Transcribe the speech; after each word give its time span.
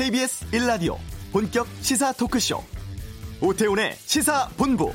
KBS 0.00 0.46
1라디오 0.52 0.96
본격 1.30 1.66
시사 1.82 2.10
토크쇼 2.14 2.64
오태훈의 3.42 3.92
시사본부 3.96 4.90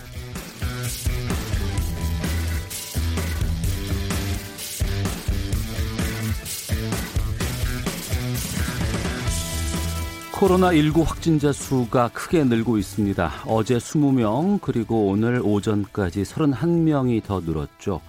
코로나19 10.32 11.04
확진자 11.04 11.52
수가 11.52 12.08
크게 12.08 12.44
늘고 12.44 12.80
있습니다. 12.80 13.32
어제 13.46 13.78
20명, 13.78 14.60
그리고 14.60 15.06
오늘 15.06 15.40
오전까지 15.44 16.24
31명이 16.24 17.24
더 17.24 17.42
늘었죠. 17.42 18.02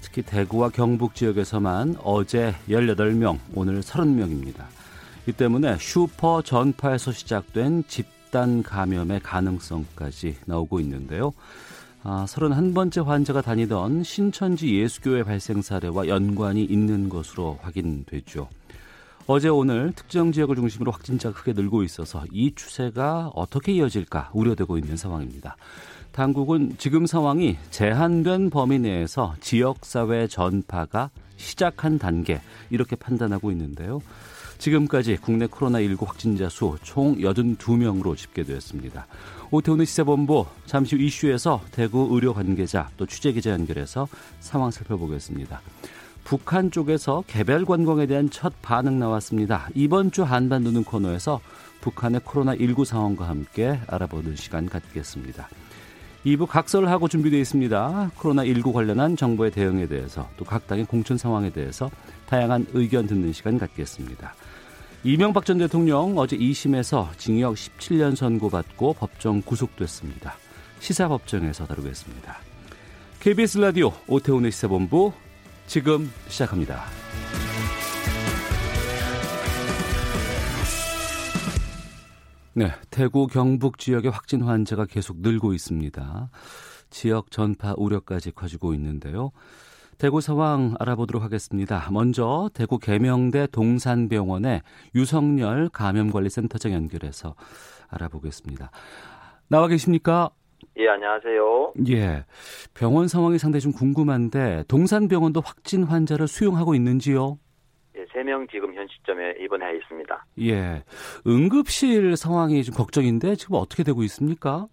특히 0.00 0.22
대구와 0.22 0.70
경북 0.70 1.14
지역에서만 1.14 1.96
어제 2.02 2.54
18명, 2.70 3.38
오늘 3.54 3.82
30명입니다. 3.82 4.79
이 5.26 5.32
때문에 5.32 5.76
슈퍼 5.78 6.42
전파에서 6.42 7.12
시작된 7.12 7.84
집단 7.88 8.62
감염의 8.62 9.20
가능성까지 9.20 10.36
나오고 10.46 10.80
있는데요. 10.80 11.32
아, 12.02 12.24
31번째 12.26 13.04
환자가 13.04 13.42
다니던 13.42 14.04
신천지 14.04 14.74
예수교회 14.74 15.22
발생 15.22 15.60
사례와 15.60 16.08
연관이 16.08 16.64
있는 16.64 17.10
것으로 17.10 17.58
확인됐죠. 17.60 18.48
어제 19.26 19.48
오늘 19.48 19.92
특정 19.94 20.32
지역을 20.32 20.56
중심으로 20.56 20.90
확진자가 20.90 21.34
크게 21.36 21.52
늘고 21.52 21.82
있어서 21.84 22.24
이 22.32 22.52
추세가 22.54 23.30
어떻게 23.34 23.72
이어질까 23.72 24.30
우려되고 24.32 24.78
있는 24.78 24.96
상황입니다. 24.96 25.56
당국은 26.12 26.74
지금 26.78 27.06
상황이 27.06 27.56
제한된 27.70 28.50
범위 28.50 28.78
내에서 28.78 29.34
지역사회 29.40 30.26
전파가 30.26 31.10
시작한 31.40 31.98
단계 31.98 32.40
이렇게 32.70 32.96
판단하고 32.96 33.50
있는데요. 33.52 34.00
지금까지 34.58 35.16
국내 35.16 35.46
코로나19 35.46 36.06
확진자 36.06 36.48
수 36.48 36.76
총 36.82 37.16
82명으로 37.16 38.16
집계되었습니다. 38.16 39.06
오태훈의 39.50 39.86
시사본부 39.86 40.46
잠시 40.66 40.96
후 40.96 41.02
이슈에서 41.02 41.62
대구 41.72 42.08
의료 42.12 42.34
관계자 42.34 42.90
또 42.96 43.06
취재 43.06 43.32
기자 43.32 43.50
연결해서 43.50 44.06
상황 44.40 44.70
살펴보겠습니다. 44.70 45.62
북한 46.24 46.70
쪽에서 46.70 47.24
개별 47.26 47.64
관광에 47.64 48.06
대한 48.06 48.28
첫 48.30 48.52
반응 48.60 48.98
나왔습니다. 48.98 49.68
이번 49.74 50.10
주 50.12 50.22
한반도는 50.22 50.84
코너에서 50.84 51.40
북한의 51.80 52.20
코로나19 52.20 52.84
상황과 52.84 53.26
함께 53.26 53.80
알아보는 53.86 54.36
시간 54.36 54.68
갖겠습니다. 54.68 55.48
2부 56.26 56.46
각설하고 56.46 57.08
준비되어 57.08 57.40
있습니다. 57.40 58.10
코로나19 58.18 58.72
관련한 58.72 59.16
정부의 59.16 59.50
대응에 59.50 59.86
대해서 59.86 60.28
또 60.36 60.44
각 60.44 60.66
당의 60.66 60.84
공천 60.84 61.16
상황에 61.16 61.50
대해서 61.50 61.90
다양한 62.26 62.66
의견 62.74 63.06
듣는 63.06 63.32
시간 63.32 63.58
갖겠습니다. 63.58 64.34
이명박 65.02 65.46
전 65.46 65.56
대통령 65.58 66.18
어제 66.18 66.36
2심에서 66.36 67.16
징역 67.16 67.54
17년 67.54 68.16
선고받고 68.16 68.94
법정 68.94 69.40
구속됐습니다. 69.40 70.34
시사법정에서 70.80 71.66
다루겠습니다. 71.66 72.36
KBS 73.20 73.58
라디오 73.58 73.92
오태훈의 74.06 74.52
시사본부 74.52 75.12
지금 75.66 76.10
시작합니다. 76.28 76.84
네, 82.52 82.72
대구 82.90 83.28
경북 83.28 83.78
지역의 83.78 84.10
확진 84.10 84.42
환자가 84.42 84.84
계속 84.86 85.18
늘고 85.20 85.54
있습니다. 85.54 86.30
지역 86.90 87.30
전파 87.30 87.74
우려까지 87.76 88.32
커지고 88.32 88.74
있는데요. 88.74 89.30
대구 89.98 90.20
상황 90.20 90.74
알아보도록 90.80 91.22
하겠습니다. 91.22 91.88
먼저 91.92 92.50
대구 92.52 92.78
계명대 92.78 93.46
동산병원의 93.48 94.62
유성열 94.94 95.68
감염관리센터장 95.68 96.72
연결해서 96.72 97.34
알아보겠습니다. 97.88 98.70
나와 99.48 99.68
계십니까? 99.68 100.30
예, 100.78 100.88
안녕하세요. 100.88 101.74
예. 101.90 102.24
병원 102.74 103.08
상황이 103.08 103.38
상당히 103.38 103.60
좀 103.60 103.72
궁금한데 103.72 104.64
동산병원도 104.68 105.40
확진 105.40 105.84
환자를 105.84 106.26
수용하고 106.26 106.74
있는지요? 106.74 107.38
예, 108.14 108.22
3명 108.22 108.50
지금 108.50 108.74
현 108.74 108.86
시점에 108.88 109.34
입원해 109.40 109.76
있습니다. 109.76 110.24
예. 110.40 110.82
응급실 111.26 112.16
상황이 112.16 112.62
좀 112.62 112.74
걱정인데 112.74 113.36
지금 113.36 113.56
어떻게 113.56 113.82
되고 113.82 114.02
있습니까? 114.04 114.66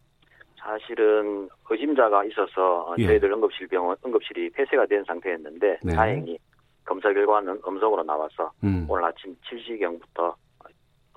사실은 0.57 1.49
의심자가 1.69 2.25
있어서 2.25 2.95
예. 2.99 3.07
저희들 3.07 3.31
응급실 3.31 3.67
병원 3.67 3.95
응급실이 4.05 4.49
폐쇄가 4.51 4.85
된 4.85 5.03
상태였는데 5.05 5.79
네. 5.83 5.93
다행히 5.93 6.37
검사 6.83 7.11
결과는 7.13 7.61
음성으로 7.67 8.03
나와서 8.03 8.51
음. 8.63 8.85
오늘 8.89 9.05
아침 9.05 9.35
7시경부터 9.35 10.33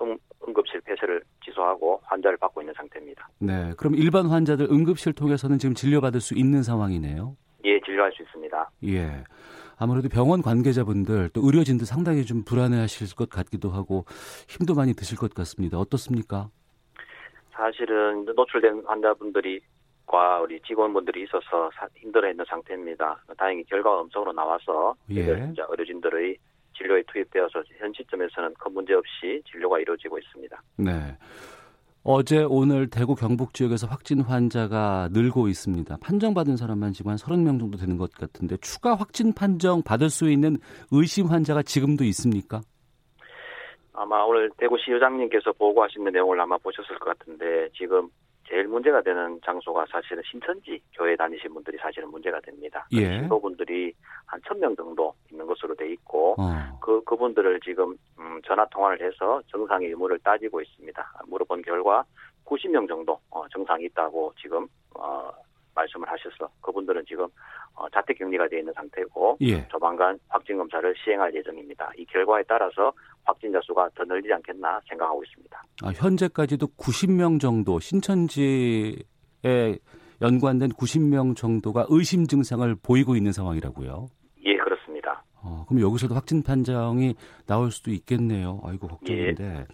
응, 0.03 0.17
응급실 0.47 0.81
폐쇄를 0.81 1.21
취소하고 1.45 2.01
환자를 2.03 2.37
받고 2.37 2.61
있는 2.61 2.73
상태입니다. 2.75 3.29
네. 3.39 3.71
그럼 3.77 3.95
일반 3.95 4.27
환자들 4.27 4.67
응급실 4.71 5.13
통해서는 5.13 5.59
지금 5.59 5.75
진료받을 5.75 6.19
수 6.19 6.33
있는 6.35 6.63
상황이네요. 6.63 7.35
예, 7.65 7.79
진료할 7.81 8.11
수 8.11 8.23
있습니다. 8.23 8.69
예. 8.85 9.23
아무래도 9.81 10.09
병원 10.09 10.43
관계자분들 10.43 11.29
또 11.33 11.41
의료진들 11.43 11.87
상당히 11.87 12.23
좀 12.23 12.43
불안해하실 12.43 13.15
것 13.15 13.31
같기도 13.31 13.71
하고 13.71 14.05
힘도 14.47 14.75
많이 14.75 14.93
드실 14.93 15.17
것 15.17 15.33
같습니다. 15.33 15.79
어떻습니까? 15.79 16.49
사실은 17.51 18.25
노출된 18.25 18.83
환자분들이 18.85 19.59
과 20.05 20.39
우리 20.41 20.59
직원분들이 20.61 21.23
있어서 21.23 21.71
사- 21.73 21.87
힘들어했는 21.95 22.45
상태입니다. 22.47 23.23
다행히 23.37 23.63
결과가 23.63 24.01
음성으로 24.01 24.33
나와서 24.33 24.93
예. 25.09 25.21
의료진들의 25.69 26.37
진료에 26.77 27.03
투입되어서 27.11 27.63
현 27.79 27.91
시점에서는 27.93 28.53
큰 28.59 28.73
문제 28.73 28.93
없이 28.93 29.41
진료가 29.49 29.79
이루어지고 29.79 30.19
있습니다. 30.19 30.61
네. 30.77 31.17
어제 32.03 32.43
오늘 32.49 32.89
대구 32.89 33.13
경북 33.13 33.53
지역에서 33.53 33.85
확진 33.85 34.21
환자가 34.21 35.09
늘고 35.11 35.47
있습니다. 35.47 35.97
판정받은 36.01 36.57
사람만 36.57 36.93
지금 36.93 37.11
한 37.11 37.17
30명 37.17 37.59
정도 37.59 37.77
되는 37.77 37.97
것 37.97 38.11
같은데 38.11 38.57
추가 38.57 38.95
확진 38.95 39.33
판정 39.33 39.83
받을 39.83 40.09
수 40.09 40.31
있는 40.31 40.57
의심 40.91 41.27
환자가 41.27 41.61
지금도 41.61 42.03
있습니까? 42.05 42.61
아마 43.93 44.23
오늘 44.23 44.49
대구시 44.57 44.91
의장님께서 44.91 45.51
보고하시는 45.51 46.11
내용을 46.11 46.41
아마 46.41 46.57
보셨을 46.57 46.97
것 46.97 47.17
같은데 47.17 47.69
지금 47.77 48.09
제일 48.51 48.67
문제가 48.67 49.01
되는 49.01 49.39
장소가 49.45 49.85
사실은 49.89 50.21
신천지 50.29 50.81
교회 50.93 51.15
다니신 51.15 51.53
분들이 51.53 51.77
사실은 51.77 52.11
문제가 52.11 52.37
됩니다. 52.41 52.85
예. 52.91 53.19
신도분들이 53.19 53.93
한 54.25 54.41
1000명 54.41 54.75
정도 54.75 55.13
있는 55.31 55.47
것으로 55.47 55.73
돼 55.73 55.89
있고 55.93 56.35
어. 56.37 56.77
그 56.81 57.01
그분들을 57.05 57.61
지금 57.61 57.95
음, 58.19 58.41
전화 58.45 58.65
통화를 58.65 59.07
해서 59.07 59.41
정상의 59.47 59.87
의무를 59.87 60.19
따지고 60.19 60.61
있습니다. 60.61 61.13
물어본 61.27 61.61
결과 61.61 62.03
90명 62.45 62.89
정도 62.89 63.17
어, 63.29 63.47
정상이 63.47 63.85
있다고 63.85 64.33
지금 64.37 64.67
어, 64.95 65.31
말씀을 65.73 66.09
하셔서 66.09 66.49
그분들은 66.59 67.05
지금 67.07 67.23
어, 67.23 67.29
자택 67.93 68.17
격리가 68.19 68.47
되어 68.47 68.59
있는 68.59 68.73
상태고 68.73 69.37
예. 69.41 69.67
조만간 69.67 70.19
확진 70.29 70.57
검사를 70.57 70.93
시행할 71.03 71.33
예정입니다. 71.35 71.91
이 71.97 72.05
결과에 72.05 72.43
따라서 72.47 72.93
확진자 73.23 73.59
수가 73.63 73.89
더 73.95 74.03
늘리지 74.03 74.33
않겠나 74.33 74.79
생각하고 74.89 75.23
있습니다. 75.23 75.63
아, 75.83 75.87
현재까지도 75.89 76.67
90명 76.77 77.39
정도 77.39 77.79
신천지에 77.79 78.95
연관된 80.21 80.69
90명 80.69 81.35
정도가 81.35 81.87
의심 81.89 82.27
증상을 82.27 82.75
보이고 82.83 83.15
있는 83.15 83.31
상황이라고요. 83.31 84.07
예, 84.45 84.55
그렇습니다. 84.57 85.23
어, 85.43 85.65
그럼 85.67 85.81
여기서도 85.81 86.13
확진 86.13 86.43
판정이 86.43 87.15
나올 87.47 87.71
수도 87.71 87.91
있겠네요. 87.91 88.61
아이고 88.63 88.87
걱정인데 88.87 89.65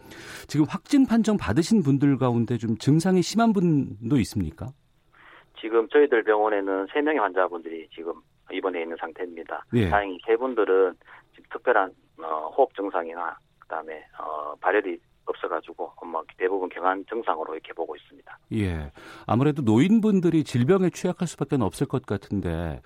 지금 0.47 0.65
확진 0.67 1.05
판정 1.05 1.35
받으신 1.35 1.83
분들 1.83 2.17
가운데 2.17 2.57
좀 2.57 2.77
증상이 2.77 3.21
심한 3.21 3.51
분도 3.51 4.17
있습니까? 4.19 4.67
지금 5.59 5.87
저희들 5.89 6.23
병원에는 6.23 6.87
세명의 6.93 7.19
환자분들이 7.19 7.87
지금 7.93 8.13
입원해 8.51 8.81
있는 8.81 8.95
상태입니다. 8.99 9.65
예. 9.73 9.89
다행히 9.89 10.17
세 10.25 10.35
분들은 10.35 10.95
특별한 11.51 11.91
어, 12.19 12.51
호흡 12.55 12.73
증상이나 12.75 13.37
그다음에 13.59 14.05
어, 14.19 14.55
발열이 14.61 14.99
없어가지고 15.25 15.91
뭐 16.05 16.23
대부분 16.37 16.69
경한 16.69 17.05
증상으로 17.09 17.53
이렇게 17.53 17.73
보고 17.73 17.95
있습니다. 17.95 18.39
예. 18.53 18.91
아무래도 19.25 19.61
노인분들이 19.61 20.43
질병에 20.43 20.89
취약할 20.89 21.27
수밖에 21.27 21.57
없을 21.59 21.85
것 21.85 22.05
같은데 22.05 22.81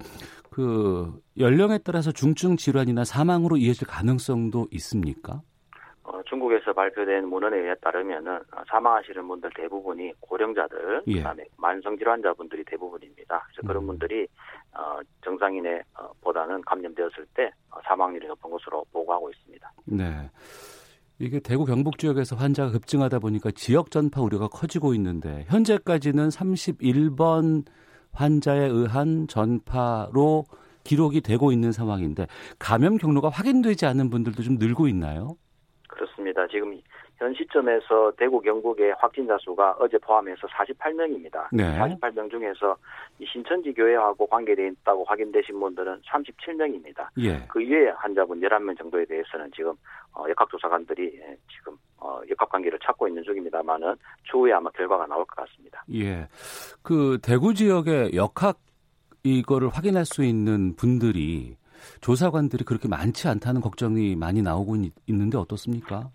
그 0.49 1.21
연령에 1.37 1.77
따라서 1.79 2.11
중증 2.11 2.57
질환이나 2.57 3.03
사망으로 3.03 3.57
이어질 3.57 3.87
가능성도 3.87 4.67
있습니까? 4.71 5.41
어, 6.31 6.35
중국에서 6.35 6.73
발표된 6.73 7.27
문헌에 7.27 7.75
따르면은 7.81 8.37
어, 8.37 8.63
사망하시는 8.67 9.27
분들 9.27 9.49
대부분이 9.55 10.13
고령자들, 10.21 11.03
예. 11.07 11.17
그다음에 11.17 11.43
만성 11.57 11.97
질환자분들이 11.97 12.63
대부분입니다. 12.65 13.45
그래서 13.47 13.67
그런 13.67 13.83
음. 13.83 13.87
분들이 13.87 14.27
어, 14.73 14.99
정상인의 15.23 15.83
어, 15.99 16.09
보다는 16.21 16.61
감염되었을 16.61 17.25
때 17.33 17.51
어, 17.69 17.79
사망률이 17.85 18.27
높은 18.27 18.49
것으로 18.49 18.85
보고하고 18.91 19.29
있습니다. 19.29 19.71
네. 19.85 20.29
이게 21.19 21.39
대구 21.39 21.65
경북 21.65 21.99
지역에서 21.99 22.35
환자가 22.35 22.71
급증하다 22.71 23.19
보니까 23.19 23.51
지역 23.51 23.91
전파 23.91 24.21
우려가 24.21 24.47
커지고 24.47 24.95
있는데 24.95 25.45
현재까지는 25.49 26.29
31번 26.29 27.65
환자에 28.13 28.65
의한 28.65 29.27
전파로 29.27 30.45
기록이 30.83 31.21
되고 31.21 31.51
있는 31.51 31.71
상황인데 31.71 32.25
감염 32.57 32.97
경로가 32.97 33.29
확인되지 33.29 33.85
않은 33.85 34.09
분들도 34.09 34.41
좀 34.41 34.55
늘고 34.55 34.87
있나요? 34.87 35.37
현 37.21 37.31
시점에서 37.35 38.11
대구 38.17 38.41
경북의 38.41 38.95
확진자 38.97 39.37
수가 39.37 39.75
어제 39.79 39.95
포함해서 39.99 40.47
48명입니다. 40.47 41.49
네. 41.51 41.77
48명 41.77 42.31
중에서 42.31 42.75
이 43.19 43.25
신천지 43.31 43.71
교회하고 43.73 44.25
관계되어 44.25 44.65
있다고 44.65 45.03
확인되신 45.03 45.59
분들은 45.59 46.01
37명입니다. 46.01 47.07
예. 47.19 47.45
그 47.47 47.61
이외에 47.61 47.89
환자분 47.89 48.41
11명 48.41 48.75
정도에 48.75 49.05
대해서는 49.05 49.51
지금 49.55 49.71
어, 50.13 50.25
역학조사관들이 50.29 51.21
예, 51.21 51.37
지금 51.55 51.77
어, 51.97 52.19
역학관계를 52.27 52.79
찾고 52.83 53.07
있는 53.07 53.21
중입니다만은 53.23 53.93
추후에 54.23 54.53
아마 54.53 54.71
결과가 54.71 55.05
나올 55.05 55.23
것 55.25 55.45
같습니다. 55.45 55.83
예. 55.93 56.27
그 56.81 57.19
대구 57.21 57.53
지역의 57.53 58.15
역학 58.15 58.57
이거를 59.23 59.69
확인할 59.69 60.05
수 60.05 60.23
있는 60.23 60.75
분들이 60.75 61.55
조사관들이 62.01 62.63
그렇게 62.63 62.87
많지 62.87 63.27
않다는 63.27 63.61
걱정이 63.61 64.15
많이 64.15 64.41
나오고 64.41 64.75
있, 64.77 64.91
는데 65.07 65.37
어떻습니까? 65.37 66.09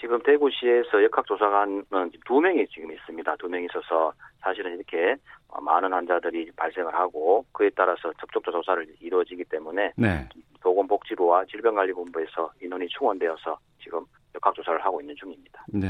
지금 0.00 0.20
대구시에서 0.22 1.02
역학조사관은 1.04 2.10
두 2.24 2.40
명이 2.40 2.66
지금 2.68 2.92
있습니다. 2.92 3.36
두 3.36 3.48
명이 3.48 3.66
있어서 3.66 4.12
사실은 4.40 4.76
이렇게 4.76 5.16
많은 5.60 5.92
환자들이 5.92 6.50
발생을 6.56 6.94
하고 6.94 7.44
그에 7.52 7.70
따라서 7.74 8.12
접촉자 8.20 8.50
조사를 8.50 8.86
이루어지기 9.00 9.44
때문에 9.44 9.92
네. 9.96 10.28
보건복지부와 10.60 11.44
질병관리본부에서 11.46 12.52
인원이 12.60 12.88
충원되어서 12.88 13.58
지금 13.82 14.04
역학조사를 14.34 14.84
하고 14.84 15.00
있는 15.00 15.14
중입니다. 15.16 15.64
네. 15.68 15.86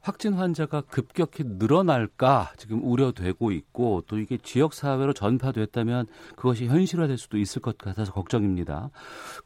확진 0.00 0.34
환자가 0.34 0.82
급격히 0.82 1.44
늘어날까 1.44 2.52
지금 2.56 2.80
우려되고 2.82 3.50
있고 3.50 4.02
또 4.06 4.18
이게 4.18 4.36
지역 4.38 4.72
사회로 4.72 5.12
전파됐다면 5.12 6.06
그것이 6.36 6.66
현실화될 6.66 7.18
수도 7.18 7.36
있을 7.36 7.60
것 7.60 7.76
같아서 7.78 8.12
걱정입니다. 8.12 8.90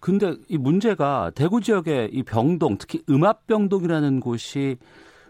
근데 0.00 0.34
이 0.49 0.58
문제가 0.58 1.31
대구 1.34 1.60
지역의 1.60 2.10
이 2.12 2.22
병동 2.22 2.76
특히 2.78 3.02
음압병동이라는 3.08 4.20
곳이 4.20 4.76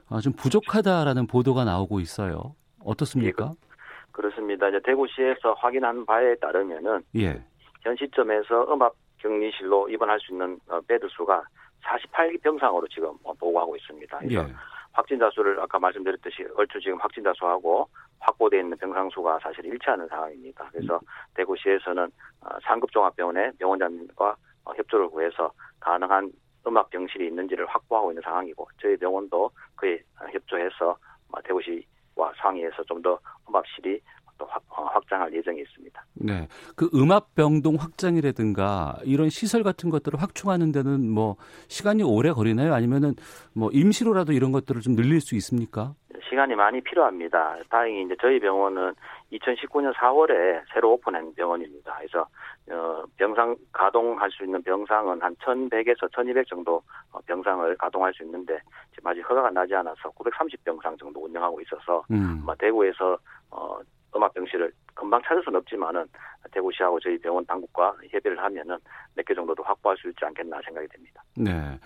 아, 0.08 0.20
좀 0.20 0.32
부족하다라는 0.34 1.26
보도가 1.26 1.64
나오고 1.64 2.00
있어요. 2.00 2.54
어떻습니까? 2.84 3.54
예, 3.54 3.66
그렇습니다. 4.10 4.68
이제 4.68 4.80
대구시에서 4.84 5.54
확인한 5.54 6.04
바에 6.04 6.34
따르면은 6.36 7.02
예. 7.16 7.42
현 7.80 7.96
시점에서 7.96 8.72
음압 8.72 8.94
격리실로 9.18 9.88
입원할 9.88 10.20
수 10.20 10.32
있는 10.32 10.58
어, 10.68 10.80
베드 10.86 11.06
수가 11.10 11.42
48기 11.82 12.42
병상으로 12.42 12.86
지금 12.88 13.16
보고하고 13.38 13.76
있습니다. 13.76 14.20
예. 14.30 14.46
확진자 14.92 15.30
수를 15.30 15.58
아까 15.60 15.78
말씀드렸듯이 15.78 16.46
얼추 16.56 16.80
지금 16.80 16.98
확진자 16.98 17.32
수하고 17.34 17.88
확보되어 18.20 18.60
있는 18.60 18.76
병상 18.76 19.10
수가 19.10 19.38
사실 19.42 19.64
일치하는 19.64 20.06
상황입니다. 20.08 20.68
그래서 20.72 21.00
대구시에서는 21.34 22.04
어, 22.04 22.48
상급 22.62 22.90
종합병원의 22.92 23.52
병원장님과 23.58 24.36
어, 24.64 24.72
협조를 24.74 25.08
구해서 25.08 25.52
가능한 25.80 26.30
음악 26.66 26.90
병실이 26.90 27.26
있는지를 27.26 27.66
확보하고 27.66 28.12
있는 28.12 28.22
상황이고 28.22 28.68
저희 28.80 28.96
병원도 28.96 29.50
그에 29.76 29.98
협조해서 30.32 30.96
대구시와 31.44 32.32
상의해서 32.36 32.84
좀 32.84 33.02
더 33.02 33.18
음압실이 33.48 34.00
또 34.42 34.48
어, 34.70 34.82
확장할 34.84 35.32
예정이 35.32 35.60
있습니다. 35.60 36.04
네, 36.14 36.48
그 36.74 36.90
음압 36.94 37.34
병동 37.34 37.76
확장이라든가 37.76 38.96
이런 39.04 39.28
시설 39.28 39.62
같은 39.62 39.90
것들을 39.90 40.20
확충하는 40.20 40.72
데는 40.72 41.08
뭐 41.08 41.36
시간이 41.68 42.02
오래 42.02 42.32
걸리나요? 42.32 42.74
아니면은 42.74 43.14
뭐 43.54 43.70
임시로라도 43.72 44.32
이런 44.32 44.50
것들을 44.50 44.80
좀 44.80 44.96
늘릴 44.96 45.20
수 45.20 45.36
있습니까? 45.36 45.94
시간이 46.28 46.54
많이 46.54 46.80
필요합니다. 46.80 47.56
다행히 47.68 48.04
이제 48.04 48.16
저희 48.20 48.40
병원은 48.40 48.94
2019년 49.32 49.94
4월에 49.94 50.62
새로 50.72 50.92
오픈한 50.92 51.34
병원입니다. 51.34 51.94
그래서 51.98 52.26
어, 52.70 53.04
병상 53.16 53.54
가동할 53.72 54.30
수 54.30 54.44
있는 54.44 54.62
병상은 54.62 55.20
한 55.20 55.34
1,100에서 55.36 56.10
1,200 56.10 56.46
정도 56.46 56.82
어, 57.12 57.18
병상을 57.26 57.76
가동할 57.76 58.14
수 58.14 58.22
있는데 58.24 58.58
지금 58.94 59.10
아직 59.10 59.20
허가가 59.28 59.50
나지 59.50 59.74
않아서 59.74 60.08
930 60.10 60.64
병상 60.64 60.96
정도 60.96 61.20
운영하고 61.24 61.60
있어서 61.60 62.02
음. 62.10 62.46
대구에서 62.58 63.18
어, 63.50 63.78
음압병실을 64.14 64.72
금방 64.94 65.20
찾을 65.22 65.42
수는 65.44 65.58
없지만은 65.60 66.06
대구시하고 66.50 67.00
저희 67.00 67.18
병원 67.18 67.46
당국과 67.46 67.94
협의를 68.10 68.38
하면은 68.38 68.76
몇 69.14 69.24
개 69.24 69.34
정도도 69.34 69.62
확보할 69.62 69.96
수 69.98 70.08
있지 70.08 70.24
않겠나 70.24 70.60
생각이 70.64 70.86
됩니다. 70.88 71.22
네. 71.36 71.78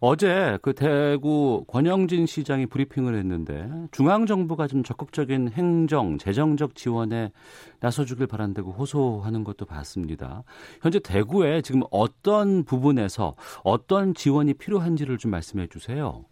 어제 0.00 0.58
그 0.62 0.72
대구 0.72 1.64
권영진 1.68 2.26
시장이 2.26 2.66
브리핑을 2.66 3.14
했는데 3.14 3.68
중앙 3.90 4.26
정부가 4.26 4.66
좀 4.66 4.82
적극적인 4.82 5.48
행정, 5.48 6.18
재정적 6.18 6.74
지원에 6.74 7.32
나서주길 7.80 8.26
바란다고 8.26 8.70
호소하는 8.72 9.44
것도 9.44 9.66
봤습니다. 9.66 10.44
현재 10.82 11.00
대구에 11.00 11.60
지금 11.62 11.82
어떤 11.90 12.64
부분에서 12.64 13.34
어떤 13.62 14.14
지원이 14.14 14.54
필요한지를 14.54 15.18
좀 15.18 15.30
말씀해 15.30 15.66
주세요. 15.66 16.24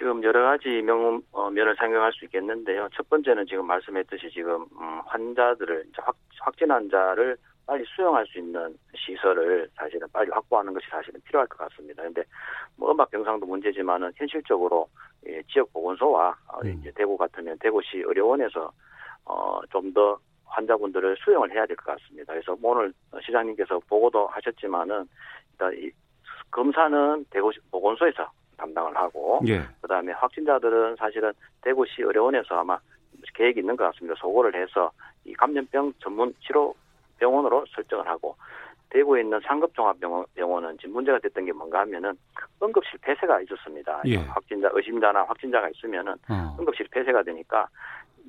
지금 0.00 0.24
여러 0.24 0.42
가지 0.42 0.80
명, 0.80 1.20
어, 1.30 1.50
면을 1.50 1.76
생각할 1.76 2.10
수 2.14 2.24
있겠는데요. 2.24 2.88
첫 2.94 3.06
번째는 3.10 3.44
지금 3.44 3.66
말씀했듯이 3.66 4.30
지금 4.30 4.62
음, 4.80 5.00
환자들을 5.04 5.84
확, 5.98 6.16
확진 6.40 6.70
환자를 6.70 7.36
빨리 7.66 7.84
수용할 7.84 8.26
수 8.26 8.38
있는 8.38 8.74
시설을 8.96 9.68
사실은 9.76 10.08
빨리 10.10 10.30
확보하는 10.30 10.72
것이 10.72 10.86
사실은 10.88 11.20
필요할 11.26 11.46
것 11.48 11.58
같습니다. 11.58 12.00
그런데 12.00 12.22
뭐 12.76 12.90
음악 12.90 13.10
병상도 13.10 13.44
문제지만은 13.44 14.10
현실적으로 14.16 14.88
예, 15.28 15.42
지역 15.52 15.70
보건소와 15.74 16.34
어, 16.48 16.60
음. 16.64 16.78
이제 16.80 16.90
대구 16.96 17.18
같으면 17.18 17.58
대구시 17.58 17.98
의료원에서 17.98 18.72
어, 19.26 19.60
좀 19.70 19.92
더 19.92 20.18
환자분들을 20.46 21.16
수용을 21.24 21.52
해야 21.52 21.66
될 21.66 21.76
것 21.76 21.96
같습니다. 21.96 22.32
그래서 22.32 22.56
오늘 22.62 22.92
시장님께서 23.22 23.78
보고도 23.88 24.26
하셨지만은 24.28 25.06
일단 25.52 25.72
이 25.74 25.90
검사는 26.50 27.24
대구 27.30 27.52
보건소에서 27.70 28.30
담당을 28.60 28.96
하고 28.96 29.40
예. 29.46 29.62
그다음에 29.80 30.12
확진자들은 30.12 30.96
사실은 30.96 31.32
대구시 31.62 32.02
의료원에서 32.02 32.60
아마 32.60 32.78
계획이 33.34 33.60
있는 33.60 33.76
것 33.76 33.84
같습니다. 33.84 34.14
소고를 34.20 34.54
해서 34.54 34.90
이 35.24 35.32
감염병 35.34 35.94
전문 35.98 36.34
치료 36.40 36.74
병원으로 37.18 37.64
설정을 37.74 38.06
하고 38.06 38.36
대구에 38.90 39.20
있는 39.20 39.40
상급종합병원은 39.40 40.78
지금 40.78 40.94
문제가 40.94 41.18
됐던 41.20 41.44
게 41.44 41.52
뭔가 41.52 41.80
하면은 41.80 42.12
응급실 42.62 42.98
폐쇄가 43.02 43.40
있었습니다. 43.42 44.02
예. 44.06 44.16
확진자 44.16 44.68
의심자나 44.72 45.24
확진자가 45.24 45.68
있으면은 45.70 46.12
어. 46.28 46.56
응급실 46.58 46.88
폐쇄가 46.90 47.22
되니까 47.22 47.68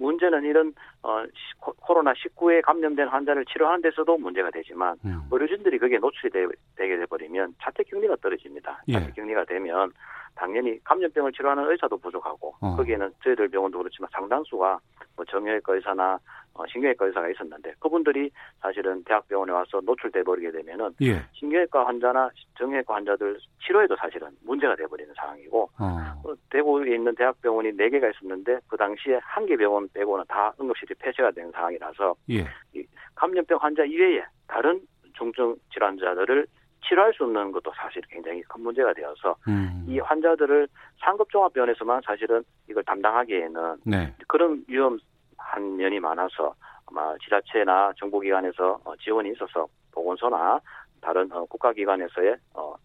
문제는 0.02 0.44
이런 0.44 0.74
어 1.04 1.24
코로나 1.60 2.14
19에 2.14 2.62
감염된 2.64 3.08
환자를 3.08 3.46
치료하는 3.46 3.82
데서도 3.82 4.18
문제가 4.18 4.50
되지만 4.50 4.98
음. 5.06 5.22
의료진들이 5.32 5.80
거기에 5.80 6.00
노출이 6.00 6.30
되, 6.32 6.46
게 6.88 6.98
돼버리면 6.98 7.56
자택 7.62 7.88
격리가 7.90 8.18
떨어집니다. 8.22 8.84
예. 8.88 8.94
자택 8.94 9.16
격리가 9.16 9.46
되면 9.46 9.92
당연히 10.36 10.84
감염병을 10.84 11.32
치료하는 11.34 11.70
의사도 11.70 11.98
부족하고 11.98 12.56
어. 12.62 12.76
거기에는 12.76 13.12
저희들 13.24 13.50
병원도 13.50 13.78
그렇지만 13.78 14.10
상당수가 14.12 14.80
뭐 15.16 15.26
정형외과 15.26 15.76
의사나 15.76 16.20
어, 16.54 16.64
신경외과 16.68 17.06
의사가 17.06 17.30
있었는데 17.30 17.74
그분들이 17.80 18.30
사실은 18.60 19.04
대학병원에 19.06 19.52
와서 19.52 19.80
노출돼 19.84 20.24
버리게 20.24 20.52
되면은 20.52 20.96
예. 21.02 21.22
신경외과 21.34 21.88
환자나 21.88 22.30
정형외과 22.58 22.96
환자들 22.96 23.38
치료에도 23.66 23.96
사실은 23.96 24.30
문제가 24.44 24.76
돼 24.76 24.86
버리는 24.86 25.14
상황이고 25.16 25.70
어. 25.80 25.86
어. 26.26 26.34
대구에 26.50 26.96
있는 26.96 27.16
대학병원이 27.16 27.74
4 27.74 27.90
개가 27.90 28.10
있었는데 28.10 28.60
그 28.68 28.78
당시에 28.78 29.20
한 29.22 29.46
개 29.46 29.58
병원 29.58 29.90
빼고는 29.94 30.24
다 30.28 30.54
응급실이 30.60 30.94
폐쇄가 30.96 31.32
된 31.32 31.52
상황이라서 31.52 32.16
예. 32.30 32.46
이 32.74 32.86
감염병 33.16 33.58
환자 33.62 33.84
이외에 33.84 34.24
다른 34.48 34.80
중증 35.18 35.56
질환자들을 35.74 36.48
치료할 36.88 37.14
수 37.14 37.24
없는 37.24 37.52
것도 37.52 37.72
사실 37.76 38.02
굉장히 38.10 38.42
큰 38.44 38.62
문제가 38.62 38.94
되어서 38.94 39.36
음. 39.48 39.86
이 39.88 40.00
환자들을 40.00 40.68
상급종합병원에서만 41.00 42.02
사실은 42.06 42.44
이걸 42.70 42.84
담당하기에는 42.84 43.78
네. 43.86 44.14
그런 44.28 44.64
위험 44.68 44.98
한 45.44 45.76
면이 45.78 46.00
많아서 46.00 46.54
아마 46.86 47.16
지자체나 47.24 47.94
정부기관에서 47.98 48.80
어, 48.84 48.96
지원이 48.98 49.32
있어서 49.32 49.68
보건소나 49.92 50.60
다른 51.02 51.32
어, 51.32 51.46
국가기관에서의 51.46 52.38
어, 52.54 52.76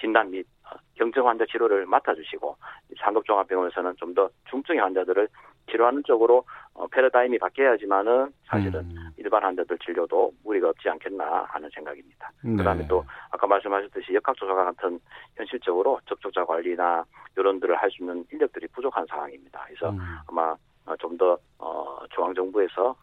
진단 0.00 0.30
및 0.30 0.46
경증 0.94 1.26
환자 1.26 1.44
치료를 1.46 1.86
맡아주시고 1.86 2.56
상급종합병원에서는 3.00 3.94
좀 3.96 4.14
더 4.14 4.28
중증의 4.50 4.80
환자들을 4.80 5.28
치료하는 5.70 6.02
쪽으로 6.04 6.44
어, 6.74 6.86
패러다임이 6.86 7.38
바뀌어야지만은 7.38 8.32
사실은 8.46 8.80
음. 8.80 9.10
일반 9.16 9.42
환자들 9.42 9.78
진료도 9.78 10.32
무리가 10.44 10.68
없지 10.70 10.88
않겠나 10.88 11.44
하는 11.48 11.68
생각입니다. 11.74 12.30
네. 12.44 12.56
그다음에 12.56 12.86
또 12.86 13.04
아까 13.30 13.46
말씀하셨듯이 13.46 14.14
역학조사과 14.14 14.64
같은 14.64 15.00
현실적으로 15.36 16.00
접촉자 16.06 16.44
관리나 16.44 17.04
이런들을 17.36 17.74
할 17.76 17.90
수 17.90 18.02
있는 18.02 18.24
인력들이 18.32 18.68
부족한 18.68 19.06
상황입니다. 19.06 19.64
그래서 19.66 19.90
음. 19.90 19.98
아마 20.28 20.52
어, 20.52 20.56
좀더 20.98 21.38
어, 21.58 21.98
중앙 22.14 22.34
정부에서 22.34 22.96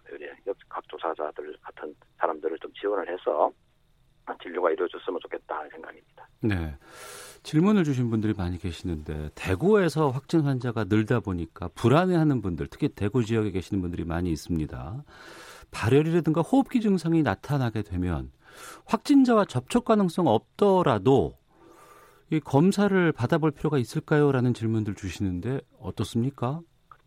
역학조사자들 0.47 1.57
같은 1.61 1.93
사람들을 2.17 2.57
좀 2.59 2.71
지원을 2.73 3.09
해서 3.09 3.51
진료가 4.41 4.71
이루어졌으면 4.71 5.19
좋겠다 5.21 5.67
생각입니다. 5.69 6.27
네. 6.41 6.77
질문을 7.43 7.83
주신 7.83 8.09
분들이 8.09 8.33
많이 8.33 8.57
계시는데 8.57 9.31
대구에서 9.35 10.09
확진 10.09 10.41
환자가 10.41 10.85
늘다 10.85 11.19
보니까 11.19 11.67
불안해하는 11.75 12.41
분들, 12.41 12.67
특히 12.67 12.87
대구 12.87 13.25
지역에 13.25 13.51
계시는 13.51 13.81
분들이 13.81 14.05
많이 14.05 14.31
있습니다. 14.31 15.03
발열이라든가 15.71 16.41
호흡기 16.41 16.79
증상이 16.79 17.21
나타나게 17.21 17.81
되면 17.81 18.31
확진자와 18.85 19.45
접촉 19.45 19.83
가능성 19.83 20.27
없더라도 20.27 21.33
이 22.29 22.39
검사를 22.39 23.11
받아볼 23.11 23.51
필요가 23.51 23.77
있을까요?라는 23.77 24.53
질문들 24.53 24.95
주시는데 24.95 25.59
어떻습니까? 25.79 26.61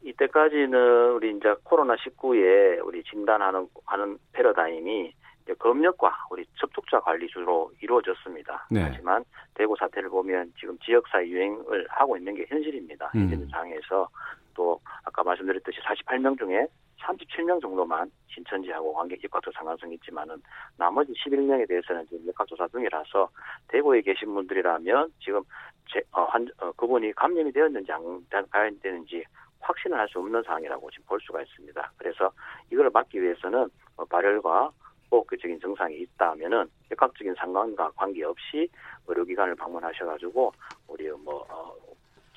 이때까지는 0.06 1.14
우리 1.14 1.36
이제 1.36 1.54
코로나 1.64 1.96
19에 1.96 2.84
우리 2.84 3.02
진단하는 3.02 3.68
하는 3.84 4.18
패러다임이 4.32 5.12
검역과 5.58 6.26
우리 6.30 6.44
접촉자 6.58 7.00
관리 7.00 7.26
주로 7.28 7.70
이루어졌습니다. 7.80 8.66
네. 8.70 8.82
하지만 8.82 9.24
대구 9.54 9.76
사태를 9.78 10.08
보면 10.08 10.52
지금 10.58 10.78
지역사 10.78 11.24
유행을 11.24 11.86
하고 11.88 12.16
있는 12.16 12.34
게 12.34 12.46
현실입니다. 12.48 13.12
음. 13.14 13.30
현재 13.30 13.46
상황에서 13.50 14.08
또 14.54 14.80
아까 15.04 15.22
말씀드렸듯이 15.22 15.78
48명 15.80 16.38
중에 16.38 16.66
37명 17.00 17.60
정도만 17.60 18.10
신천지하고 18.28 18.92
관계 18.94 19.16
역학조 19.22 19.52
상관성이 19.52 19.94
있지만은 19.94 20.42
나머지 20.76 21.12
11명에 21.12 21.68
대해서는 21.68 22.06
지금 22.08 22.26
역학조사 22.26 22.66
중이라서 22.68 23.28
대구에 23.68 24.00
계신 24.00 24.34
분들이라면 24.34 25.12
지금 25.20 25.42
제, 25.88 26.02
어, 26.12 26.22
한, 26.24 26.48
어, 26.58 26.72
그분이 26.72 27.12
감염이 27.12 27.52
되었는지 27.52 27.92
안 27.92 28.80
되는지 28.80 29.24
확신을 29.66 29.98
할 29.98 30.06
수 30.08 30.20
없는 30.20 30.42
상황이라고 30.44 30.90
지금 30.90 31.04
볼 31.06 31.20
수가 31.20 31.42
있습니다. 31.42 31.92
그래서 31.96 32.30
이걸 32.72 32.88
막기 32.90 33.20
위해서는 33.20 33.68
어, 33.96 34.04
발열과 34.04 34.70
호흡기적인 35.10 35.60
증상이 35.60 35.96
있다면은 36.00 36.68
역학적인 36.90 37.34
상관과 37.34 37.90
관계없이 37.96 38.68
의료기관을 39.06 39.54
방문하셔가지고 39.56 40.52
우리 40.88 41.10
뭐 41.10 41.44
어, 41.50 41.74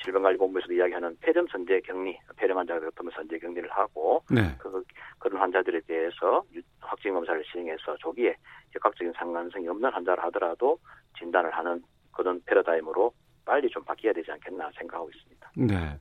질병관리본부에서도 0.03 0.73
이야기하는 0.73 1.17
폐렴 1.19 1.45
선제 1.47 1.81
격리, 1.81 2.17
폐렴 2.37 2.57
환자가 2.57 2.79
겪으면 2.79 3.11
선제 3.15 3.37
격리를 3.37 3.69
하고 3.69 4.23
네. 4.31 4.55
그, 4.57 4.83
그런 5.19 5.41
환자들에 5.41 5.81
대해서 5.81 6.43
확진 6.79 7.13
검사를 7.13 7.43
시행해서 7.51 7.97
조기에 7.97 8.35
역학적인 8.75 9.13
상관성이 9.13 9.67
없는 9.67 9.91
환자를 9.91 10.23
하더라도 10.25 10.79
진단을 11.17 11.51
하는 11.51 11.83
그런 12.13 12.41
패러다임으로 12.45 13.13
빨리 13.45 13.69
좀 13.69 13.83
바뀌어야 13.83 14.13
되지 14.13 14.31
않겠나 14.31 14.71
생각하고 14.77 15.09
있습니다. 15.09 15.51
네. 15.57 15.99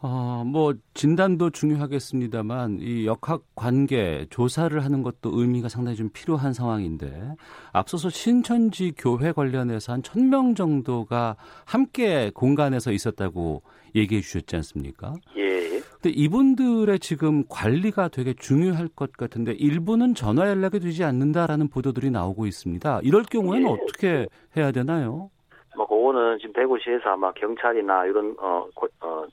어, 0.00 0.44
뭐 0.46 0.74
진단도 0.94 1.50
중요하겠습니다만 1.50 2.78
이 2.80 3.04
역학 3.06 3.42
관계 3.56 4.26
조사를 4.30 4.78
하는 4.84 5.02
것도 5.02 5.32
의미가 5.40 5.68
상당히 5.68 5.96
좀 5.96 6.08
필요한 6.12 6.52
상황인데 6.52 7.34
앞서서 7.72 8.08
신천지 8.08 8.92
교회 8.96 9.32
관련해서 9.32 9.92
한 9.92 10.02
천 10.02 10.30
명 10.30 10.54
정도가 10.54 11.36
함께 11.66 12.30
공간에서 12.32 12.92
있었다고 12.92 13.62
얘기해 13.96 14.20
주셨지 14.20 14.54
않습니까? 14.56 15.14
예. 15.36 15.80
근데 16.00 16.10
이분들의 16.10 16.98
지금 17.00 17.42
관리가 17.48 18.08
되게 18.08 18.34
중요할 18.34 18.86
것 18.88 19.12
같은데 19.12 19.52
일부는 19.52 20.14
전화 20.14 20.48
연락이 20.48 20.78
되지 20.78 21.02
않는다라는 21.02 21.68
보도들이 21.70 22.10
나오고 22.12 22.46
있습니다. 22.46 23.00
이럴 23.02 23.24
경우에는 23.24 23.68
예. 23.68 23.72
어떻게 23.72 24.26
해야 24.56 24.70
되나요? 24.70 25.30
뭐 25.76 25.86
그거는 25.88 26.38
지금 26.38 26.52
대구시에서 26.52 27.10
아마 27.10 27.32
경찰이나 27.32 28.04
이런 28.06 28.36
어, 28.38 28.68
어 29.00 29.26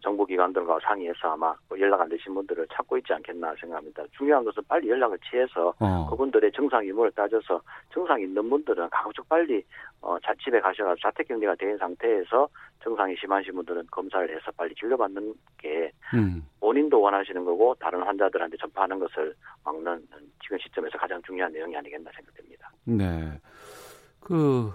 정부기관들과 0.00 0.78
상의해서 0.82 1.32
아마 1.32 1.54
뭐 1.68 1.78
연락 1.78 2.00
안 2.00 2.08
되신 2.08 2.34
분들을 2.34 2.66
찾고 2.72 2.98
있지 2.98 3.12
않겠나 3.12 3.54
생각합니다. 3.60 4.04
중요한 4.16 4.44
것은 4.44 4.62
빨리 4.68 4.88
연락을 4.88 5.18
취해서 5.18 5.74
어. 5.78 6.06
그분들의 6.10 6.52
정상 6.52 6.84
유무를 6.84 7.10
따져서 7.12 7.60
정상 7.92 8.20
있는 8.20 8.48
분들은 8.48 8.88
가급적 8.90 9.28
빨리 9.28 9.62
어, 10.00 10.16
자집에 10.20 10.60
가셔서 10.60 10.94
자택격리가 11.00 11.56
된 11.56 11.76
상태에서 11.78 12.48
정상이 12.82 13.16
심하신 13.16 13.54
분들은 13.54 13.86
검사를 13.90 14.28
해서 14.28 14.50
빨리 14.56 14.74
진료받는 14.74 15.34
게 15.58 15.90
음. 16.14 16.46
본인도 16.60 17.00
원하시는 17.00 17.44
거고 17.44 17.74
다른 17.80 18.02
환자들한테 18.02 18.56
전파하는 18.56 18.98
것을 18.98 19.34
막는 19.64 20.06
지금 20.42 20.58
시점에서 20.58 20.96
가장 20.98 21.20
중요한 21.22 21.52
내용이 21.52 21.76
아니겠나 21.76 22.10
생각됩니다. 22.14 22.70
네. 22.84 23.40
그 24.20 24.72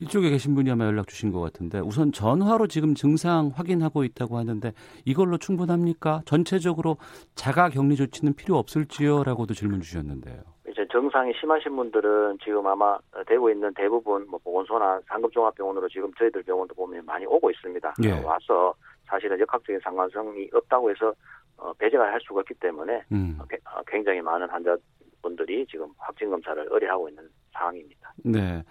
이쪽에 0.00 0.30
계신 0.30 0.54
분이 0.54 0.70
아마 0.70 0.86
연락 0.86 1.08
주신 1.08 1.32
것 1.32 1.40
같은데 1.40 1.80
우선 1.80 2.12
전화로 2.12 2.68
지금 2.68 2.94
증상 2.94 3.50
확인하고 3.54 4.04
있다고 4.04 4.36
하는데 4.36 4.72
이걸로 5.04 5.38
충분합니까? 5.38 6.22
전체적으로 6.24 6.98
자가 7.34 7.68
격리 7.68 7.96
조치는 7.96 8.34
필요 8.34 8.56
없을지요라고도 8.58 9.54
질문 9.54 9.80
주셨는데요. 9.80 10.42
이제 10.68 10.86
증상이 10.92 11.32
심하신 11.40 11.74
분들은 11.74 12.38
지금 12.44 12.66
아마 12.66 12.96
대구에 13.26 13.54
있는 13.54 13.72
대부분 13.74 14.26
뭐 14.28 14.38
보건소나 14.38 15.00
상급종합병원으로 15.08 15.88
지금 15.88 16.12
저희들 16.14 16.44
병원도 16.44 16.74
보면 16.74 17.04
많이 17.04 17.26
오고 17.26 17.50
있습니다. 17.50 17.94
예. 18.04 18.22
와서 18.22 18.72
사실은 19.06 19.40
역학적인 19.40 19.80
상관성이 19.82 20.48
없다고 20.52 20.90
해서 20.90 21.12
어, 21.56 21.72
배제가 21.72 22.04
할 22.04 22.20
수가 22.20 22.40
없기 22.40 22.54
때문에 22.54 23.02
음. 23.10 23.36
어, 23.40 23.42
어, 23.42 23.82
굉장히 23.86 24.20
많은 24.20 24.48
환자 24.48 24.76
분들이 25.22 25.66
지금 25.66 25.88
확진 25.98 26.30
검사를 26.30 26.66
의뢰하고 26.70 27.08
있는 27.08 27.28
상황입니다. 27.52 28.12
네. 28.24 28.62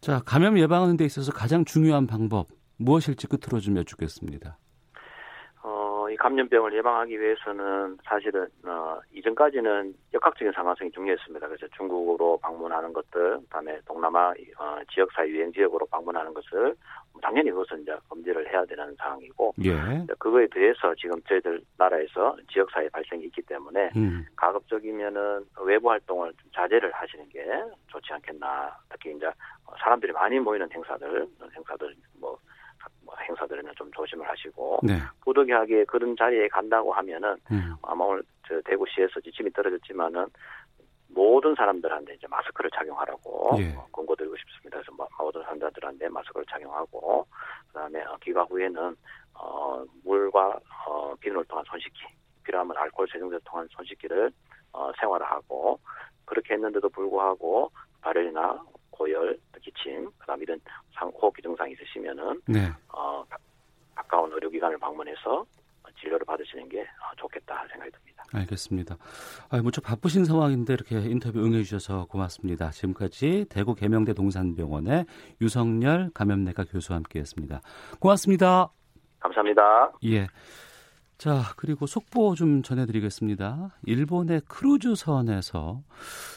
자, 0.00 0.20
감염 0.24 0.58
예방하는 0.58 0.96
데 0.96 1.04
있어서 1.04 1.32
가장 1.32 1.64
중요한 1.64 2.06
방법 2.06 2.46
무엇일지 2.78 3.26
끝으로 3.26 3.60
좀 3.60 3.76
여쭙겠습니다. 3.76 4.58
어, 5.62 6.08
이 6.10 6.16
감염병을 6.16 6.76
예방하기 6.76 7.20
위해서는 7.20 7.98
사실은 8.04 8.46
어, 8.64 9.00
이전까지는 9.12 9.94
역학적인 10.14 10.52
상황성이 10.52 10.92
중요했습니다. 10.92 11.48
그래서 11.48 11.66
중국으로 11.76 12.38
방문하는 12.38 12.92
것들, 12.92 13.40
그다음에 13.40 13.80
동남아 13.84 14.30
어, 14.30 14.78
지역사 14.92 15.26
유행 15.26 15.52
지역으로 15.52 15.86
방문하는 15.86 16.32
것을 16.34 16.76
당연히 17.20 17.50
그것은 17.50 17.82
이제 17.82 17.96
금지를 18.08 18.50
해야 18.52 18.64
되는 18.64 18.94
상황이고 18.96 19.54
예. 19.64 19.72
그거에 20.18 20.46
대해서 20.48 20.94
지금 20.94 21.20
저희들 21.22 21.60
나라에서 21.76 22.36
지역사회 22.52 22.88
발생이 22.88 23.24
있기 23.24 23.42
때문에 23.42 23.90
음. 23.96 24.24
가급적이면은 24.36 25.44
외부 25.62 25.90
활동을 25.90 26.32
좀 26.40 26.50
자제를 26.52 26.92
하시는 26.92 27.28
게 27.28 27.44
좋지 27.88 28.12
않겠나. 28.12 28.76
특히 28.88 29.14
이제 29.14 29.30
사람들이 29.78 30.12
많이 30.12 30.38
모이는 30.38 30.70
행사들, 30.72 31.26
행사들 31.54 31.94
뭐, 32.20 32.38
뭐 33.04 33.14
행사들에는 33.28 33.72
좀 33.76 33.90
조심을 33.92 34.28
하시고 34.28 34.80
네. 34.82 34.98
부득이하게 35.24 35.84
그런 35.84 36.16
자리에 36.16 36.48
간다고 36.48 36.92
하면은 36.92 37.36
음. 37.50 37.74
아마 37.82 38.04
오늘 38.04 38.22
저 38.46 38.60
대구시에서 38.62 39.20
지침이 39.20 39.50
떨어졌지만은 39.52 40.26
모든 41.16 41.54
사람들한테 41.54 42.14
이제 42.14 42.26
마스크를 42.28 42.70
착용하라고 42.72 43.56
예. 43.58 43.74
권고드리고 43.90 44.36
싶습니다. 44.36 44.78
그래서 44.78 44.92
모든 45.18 45.42
환자들한테 45.42 46.10
마스크를 46.10 46.44
착용하고 46.44 47.26
그다음에 47.68 48.02
어, 48.02 48.18
귀가 48.22 48.42
후에는 48.42 48.94
어, 49.32 49.82
물과 50.04 50.60
어, 50.86 51.14
비누를 51.18 51.46
통한 51.46 51.64
손 51.66 51.80
씻기, 51.80 52.00
필요하면 52.44 52.76
알코올 52.76 53.08
세정제를 53.10 53.40
통한 53.46 53.66
손 53.70 53.86
씻기를 53.86 54.30
어, 54.74 54.92
생활화하고 55.00 55.80
그렇게 56.26 56.52
했는데도 56.52 56.90
불구하고 56.90 57.70
발열이나 58.02 58.62
고열, 58.90 59.38
기침, 59.62 60.10
그다음 60.18 60.42
이런 60.42 60.60
상 60.94 61.08
호흡기 61.08 61.40
증상이 61.40 61.72
있으시면은 61.72 62.42
네. 62.46 62.70
어, 62.92 63.24
가까운 63.94 64.30
의료기관을 64.34 64.76
방문해서 64.78 65.46
진료를 66.00 66.24
받으시는 66.26 66.68
게 66.68 66.80
어, 66.82 67.14
좋겠다 67.16 67.66
생각이 67.70 67.90
듭니다. 67.92 68.24
알겠습니다. 68.32 68.96
아, 69.50 69.62
무척 69.62 69.82
바쁘신 69.82 70.24
상황인데 70.24 70.72
이렇게 70.72 70.98
인터뷰 70.98 71.44
응해 71.44 71.62
주셔서 71.62 72.06
고맙습니다. 72.06 72.70
지금까지 72.70 73.46
대구 73.48 73.74
계명대 73.74 74.14
동산병원의 74.14 75.06
유성열 75.40 76.10
감염내과 76.14 76.64
교수와 76.64 76.96
함께했습니다. 76.96 77.60
고맙습니다. 78.00 78.70
감사합니다. 79.20 79.92
예. 80.04 80.26
자, 81.18 81.54
그리고 81.56 81.86
속보 81.86 82.34
좀 82.34 82.62
전해드리겠습니다. 82.62 83.74
일본의 83.86 84.42
크루즈선에서 84.48 85.82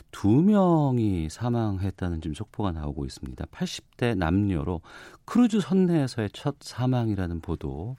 두 0.09 0.41
명이 0.41 1.29
사망했다는 1.29 2.21
지금 2.21 2.33
속보가 2.33 2.71
나오고 2.71 3.03
있습니다. 3.03 3.45
80대 3.47 4.17
남녀로 4.17 4.81
크루즈선 5.25 5.85
내에서의 5.85 6.29
첫 6.31 6.55
사망이라는 6.61 7.41
보도 7.41 7.97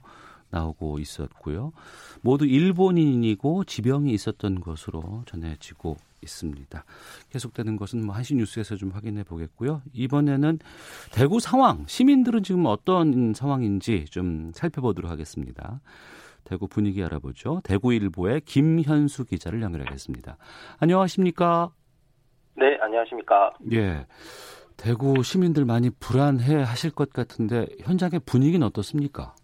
나오고 0.51 0.99
있었고요. 0.99 1.71
모두 2.21 2.45
일본인이고 2.45 3.63
지병이 3.63 4.11
있었던 4.13 4.61
것으로 4.61 5.23
전해지고 5.25 5.97
있습니다. 6.21 6.83
계속되는 7.31 7.77
것은 7.77 8.05
뭐 8.05 8.15
한시 8.15 8.35
뉴스에서 8.35 8.75
좀 8.75 8.91
확인해 8.91 9.23
보겠고요. 9.23 9.81
이번에는 9.93 10.59
대구 11.11 11.39
상황, 11.39 11.85
시민들은 11.87 12.43
지금 12.43 12.65
어떤 12.65 13.33
상황인지 13.33 14.05
좀 14.05 14.51
살펴보도록 14.53 15.09
하겠습니다. 15.09 15.81
대구 16.43 16.67
분위기 16.67 17.03
알아보죠. 17.03 17.61
대구일보의 17.63 18.41
김현수 18.41 19.25
기자를 19.25 19.61
연결하겠습니다. 19.61 20.37
안녕하십니까? 20.79 21.71
네, 22.57 22.77
안녕하십니까? 22.81 23.53
예. 23.71 24.05
대구 24.75 25.21
시민들 25.21 25.63
많이 25.63 25.89
불안해 25.91 26.63
하실 26.63 26.91
것 26.91 27.13
같은데 27.13 27.67
현장의 27.81 28.21
분위기는 28.25 28.65
어떻습니까? 28.65 29.35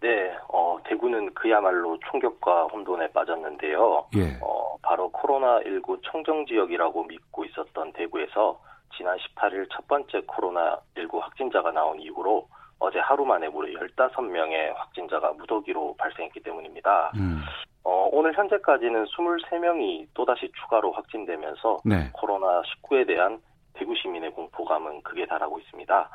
네, 0.00 0.34
어, 0.48 0.78
대구는 0.84 1.34
그야말로 1.34 1.98
충격과 2.10 2.64
혼돈에 2.64 3.08
빠졌는데요. 3.12 4.06
예. 4.16 4.38
어, 4.42 4.76
바로 4.82 5.10
코로나19 5.12 6.00
청정 6.04 6.46
지역이라고 6.46 7.04
믿고 7.04 7.44
있었던 7.44 7.92
대구에서 7.92 8.58
지난 8.96 9.16
18일 9.18 9.68
첫 9.70 9.86
번째 9.86 10.20
코로나19 10.22 11.20
확진자가 11.20 11.70
나온 11.72 12.00
이후로 12.00 12.48
어제 12.78 12.98
하루 12.98 13.26
만에 13.26 13.48
무려 13.48 13.78
15명의 13.78 14.74
확진자가 14.74 15.32
무더기로 15.34 15.96
발생했기 15.98 16.40
때문입니다. 16.40 17.12
음. 17.16 17.42
어, 17.84 18.08
오늘 18.10 18.34
현재까지는 18.34 19.04
23명이 19.04 20.08
또다시 20.14 20.50
추가로 20.62 20.92
확진되면서 20.92 21.78
네. 21.84 22.10
코로나19에 22.12 23.06
대한 23.06 23.40
대구 23.74 23.94
시민의 23.94 24.30
공포감은 24.32 25.02
극에 25.02 25.26
달하고 25.26 25.58
있습니다. 25.58 26.10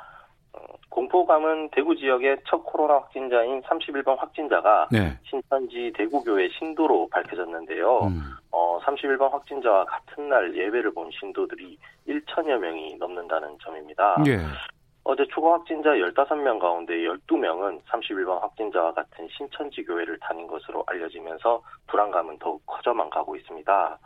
공포감은 0.89 1.69
대구 1.71 1.95
지역의 1.95 2.37
첫 2.47 2.63
코로나 2.63 2.95
확진자인 2.95 3.61
31번 3.63 4.17
확진자가 4.17 4.87
네. 4.91 5.17
신천지 5.23 5.91
대구교회 5.95 6.49
신도로 6.57 7.09
밝혀졌는데요. 7.09 7.99
음. 8.03 8.21
어, 8.51 8.79
31번 8.81 9.29
확진자와 9.31 9.85
같은 9.85 10.29
날 10.29 10.55
예배를 10.55 10.93
본 10.93 11.09
신도들이 11.11 11.77
1천여 12.07 12.57
명이 12.57 12.95
넘는다는 12.95 13.57
점입니다. 13.61 14.15
예. 14.27 14.39
어제 15.03 15.23
추가 15.33 15.53
확진자 15.53 15.91
15명 15.91 16.59
가운데 16.59 16.93
12명은 16.95 17.81
31번 17.83 18.41
확진자와 18.41 18.93
같은 18.93 19.27
신천지 19.37 19.83
교회를 19.83 20.17
다닌 20.19 20.47
것으로 20.47 20.83
알려지면서 20.87 21.61
불안감은 21.87 22.39
더욱 22.39 22.65
커져만 22.65 23.09
가고 23.11 23.35
있습니다. 23.35 23.99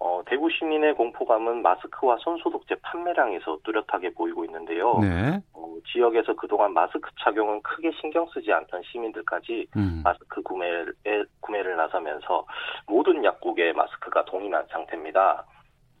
어, 0.00 0.22
대구 0.24 0.48
시민의 0.50 0.94
공포감은 0.94 1.62
마스크와 1.62 2.16
손소독제 2.20 2.76
판매량에서 2.82 3.58
뚜렷하게 3.62 4.14
보이고 4.14 4.44
있는데요. 4.46 4.98
네. 4.98 5.38
어, 5.52 5.76
지역에서 5.92 6.34
그동안 6.34 6.72
마스크 6.72 7.10
착용은 7.22 7.60
크게 7.62 7.90
신경 8.00 8.26
쓰지 8.32 8.50
않던 8.50 8.82
시민들까지 8.90 9.66
음. 9.76 10.00
마스크 10.02 10.42
구매를, 10.42 10.94
구매를 11.40 11.76
나서면서 11.76 12.46
모든 12.86 13.22
약국에 13.22 13.74
마스크가 13.74 14.24
동일한 14.24 14.66
상태입니다. 14.70 15.44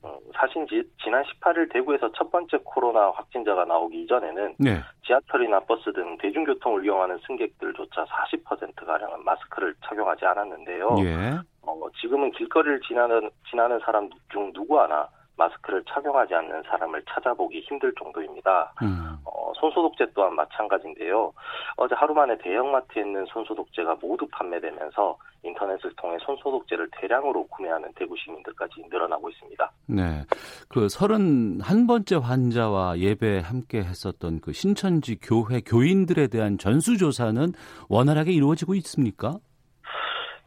어, 0.02 0.18
사실 0.34 0.66
지, 0.66 0.82
지난 1.02 1.22
18일 1.24 1.72
대구에서 1.72 2.10
첫 2.12 2.30
번째 2.30 2.58
코로나 2.64 3.10
확진자가 3.10 3.64
나오기 3.64 4.02
이전에는 4.02 4.54
네. 4.58 4.80
지하철이나 5.06 5.60
버스 5.60 5.92
등 5.92 6.16
대중교통을 6.18 6.84
이용하는 6.84 7.18
승객들조차 7.26 8.04
40%가량은 8.04 9.24
마스크를 9.24 9.74
착용하지 9.84 10.24
않았는데요. 10.24 10.96
예. 11.00 11.38
어, 11.62 11.78
지금은 12.00 12.30
길거리를 12.32 12.80
지나는, 12.80 13.30
지나는 13.50 13.78
사람 13.80 14.08
중 14.30 14.52
누구 14.52 14.80
하나 14.80 15.08
마스크를 15.40 15.82
착용하지 15.88 16.34
않는 16.34 16.62
사람을 16.64 17.02
찾아보기 17.08 17.60
힘들 17.60 17.92
정도입니다. 17.94 18.72
음. 18.82 19.16
어, 19.24 19.52
손소독제 19.56 20.08
또한 20.14 20.34
마찬가지인데요. 20.34 21.32
어제 21.76 21.94
하루 21.94 22.12
만에 22.14 22.36
대형마트에 22.38 23.02
있는 23.02 23.24
손소독제가 23.26 23.96
모두 24.02 24.26
판매되면서 24.30 25.16
인터넷을 25.42 25.94
통해 25.96 26.18
손소독제를 26.20 26.90
대량으로 27.00 27.46
구매하는 27.46 27.90
대구 27.94 28.14
시민들까지 28.18 28.84
늘어나고 28.90 29.30
있습니다. 29.30 29.70
네. 29.86 30.22
그 30.68 30.86
31번째 30.86 32.20
환자와 32.20 32.98
예배 32.98 33.40
함께 33.40 33.78
했었던 33.78 34.40
그 34.40 34.52
신천지 34.52 35.18
교회 35.18 35.60
교인들에 35.60 36.28
대한 36.28 36.58
전수조사는 36.58 37.52
원활하게 37.88 38.32
이루어지고 38.32 38.74
있습니까? 38.74 39.38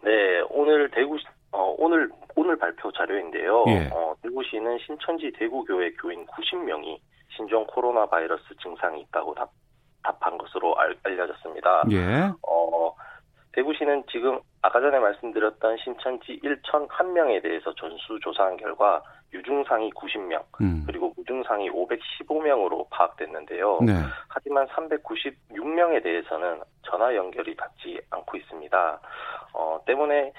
네. 0.04 0.42
오늘 0.52 0.90
대구, 0.92 1.18
어, 1.54 1.76
오늘 1.78 2.10
오늘 2.36 2.58
발표 2.58 2.92
자료인데요. 2.92 3.64
예. 3.68 3.90
어, 3.94 4.16
대구시는 4.24 4.80
신천지 4.80 5.32
대구교회 5.38 5.92
교인 5.94 6.26
90명이 6.26 6.98
신종 7.30 7.66
코로나 7.68 8.06
바이러스 8.06 8.44
증상이 8.62 9.02
있다고 9.02 9.36
답, 9.36 9.50
답한 10.04 10.38
것으로 10.38 10.76
알, 10.76 10.96
려졌습니다 11.04 11.84
예. 11.92 12.32
어, 12.48 12.96
대구시는 13.54 14.04
지금 14.12 14.40
아까 14.62 14.80
전에 14.80 14.98
말씀드렸던 14.98 15.78
신천지 15.78 16.40
1천 16.44 16.88
1명에 16.88 17.42
대해서 17.44 17.74
전수조사한 17.76 18.58
결과 18.58 19.02
유증상이 19.34 19.92
90명, 19.92 20.44
음. 20.62 20.84
그리고 20.86 21.14
무증상이 21.18 21.70
515명으로 21.70 22.88
파악됐는데요. 22.90 23.80
네. 23.82 23.94
하지만 24.28 24.68
396명에 24.68 26.04
대해서는 26.04 26.62
전화 26.84 27.16
연결이 27.16 27.56
닿지 27.56 28.00
않고 28.12 28.38
있습니다. 28.38 29.00
어, 29.54 29.80
때문에 29.86 30.32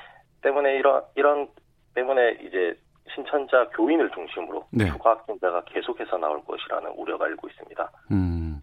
때문에 0.45 0.77
이런 0.77 1.03
이런 1.17 1.49
때문에 1.95 2.39
이제 2.47 2.79
신천자 3.15 3.67
교인을 3.71 4.11
중심으로 4.11 4.67
네. 4.71 4.87
추가 4.87 5.11
확진자가 5.11 5.63
계속해서 5.65 6.17
나올 6.19 6.43
것이라는 6.45 6.91
우려가 6.93 7.27
일고 7.29 7.49
있습니다. 7.49 7.91
음. 8.13 8.61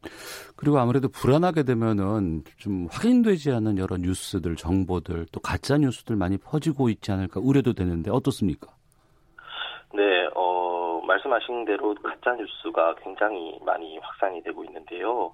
그리고 0.55 0.77
아무래도 0.79 1.09
불안하게 1.09 1.63
되면은 1.63 2.43
좀 2.57 2.87
확인되지 2.91 3.51
않은 3.51 3.77
여러 3.77 3.97
뉴스들, 3.97 4.55
정보들, 4.55 5.27
또 5.31 5.39
가짜 5.39 5.77
뉴스들 5.77 6.15
많이 6.15 6.37
퍼지고 6.37 6.89
있지 6.89 7.11
않을까 7.11 7.39
우려도 7.39 7.73
되는데 7.73 8.11
어떻습니까? 8.11 8.67
네, 9.93 10.27
어, 10.35 11.01
말씀하신 11.05 11.65
대로 11.65 11.95
가짜 11.95 12.35
뉴스가 12.35 12.95
굉장히 12.95 13.59
많이 13.65 13.97
확산이 13.99 14.41
되고 14.43 14.63
있는데요. 14.65 15.31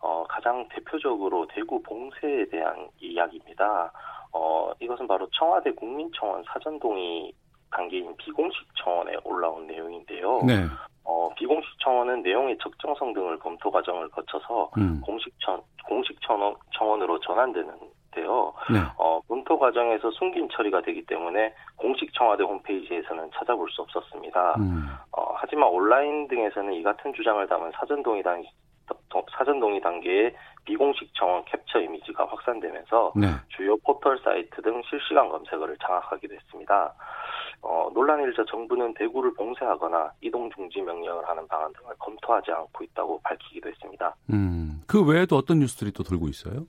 어, 0.00 0.24
가장 0.28 0.66
대표적으로 0.68 1.46
대구 1.48 1.82
봉쇄에 1.82 2.46
대한 2.50 2.88
이야기입니다. 3.00 3.92
어, 4.32 4.72
이것은 4.80 5.06
바로 5.06 5.28
청와대 5.32 5.72
국민청원 5.72 6.42
사전동의 6.44 7.32
단계인 7.70 8.14
비공식 8.16 8.66
청원에 8.82 9.16
올라온 9.24 9.66
내용인데요. 9.66 10.42
네. 10.46 10.64
어, 11.04 11.30
비공식 11.36 11.78
청원은 11.80 12.22
내용의 12.22 12.58
적정성 12.58 13.12
등을 13.12 13.38
검토 13.38 13.70
과정을 13.70 14.08
거쳐서 14.10 14.70
음. 14.78 15.00
공식 15.00 15.32
청, 15.40 15.60
공식 15.86 16.20
청원, 16.22 16.54
청원으로 16.76 17.18
전환되는데요. 17.20 18.52
네. 18.70 18.78
어, 18.96 19.20
검토 19.26 19.58
과정에서 19.58 20.10
숨긴 20.12 20.48
처리가 20.50 20.82
되기 20.82 21.04
때문에 21.06 21.54
공식 21.76 22.12
청와대 22.14 22.44
홈페이지에서는 22.44 23.30
찾아볼 23.34 23.70
수 23.70 23.82
없었습니다. 23.82 24.54
음. 24.58 24.88
어, 25.16 25.32
하지만 25.34 25.68
온라인 25.68 26.28
등에서는 26.28 26.74
이 26.74 26.82
같은 26.82 27.12
주장을 27.14 27.44
담은 27.46 27.72
사전 27.74 28.02
동의 28.02 28.22
단 28.22 28.42
사전 29.36 29.60
동의 29.60 29.80
단계에 29.80 30.34
비공식 30.64 31.12
청원 31.14 31.44
캡처 31.46 31.80
이미지가 31.80 32.26
확산되면서 32.26 33.12
네. 33.16 33.26
주요 33.48 33.76
포털 33.78 34.18
사이트 34.18 34.62
등 34.62 34.82
실시간 34.88 35.28
검색어를 35.28 35.76
장악하기도 35.78 36.34
했습니다. 36.34 36.94
어, 37.62 37.90
논란을 37.92 38.28
일자 38.28 38.44
정부는 38.48 38.94
대구를 38.94 39.34
봉쇄하거나 39.34 40.12
이동 40.22 40.50
중지 40.50 40.80
명령을 40.80 41.28
하는 41.28 41.46
방안 41.48 41.72
등을 41.74 41.94
검토하지 41.98 42.50
않고 42.50 42.84
있다고 42.84 43.20
밝히기도 43.22 43.68
했습니다. 43.68 44.14
음, 44.30 44.82
그 44.86 45.04
외에도 45.04 45.36
어떤 45.36 45.58
뉴스들이 45.58 45.92
또 45.92 46.02
돌고 46.02 46.28
있어요? 46.28 46.66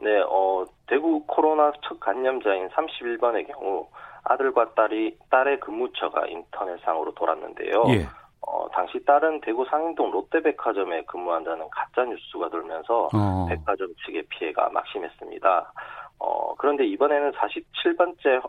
네, 0.00 0.20
어, 0.26 0.64
대구 0.88 1.24
코로나 1.26 1.72
첫 1.82 2.00
감염자인 2.00 2.68
31번의 2.70 3.46
경우 3.46 3.88
아들과 4.24 4.74
딸이 4.74 5.16
딸의 5.30 5.60
근무처가 5.60 6.26
인터넷상으로 6.26 7.14
돌았는데요. 7.14 7.84
예. 7.88 8.06
어, 8.52 8.68
당시 8.70 9.02
딸은 9.06 9.40
대구 9.40 9.64
상인동 9.64 10.10
롯데백화점에 10.10 11.04
근무한다는 11.04 11.66
가짜 11.70 12.04
뉴스가 12.04 12.50
돌면서 12.50 13.08
어. 13.14 13.46
백화점 13.48 13.88
측의 14.04 14.24
피해가 14.28 14.68
막심했습니다. 14.68 15.72
어, 16.18 16.54
그런데 16.56 16.84
이번에는 16.84 17.32
47번째 17.32 18.42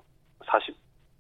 40 0.45 0.75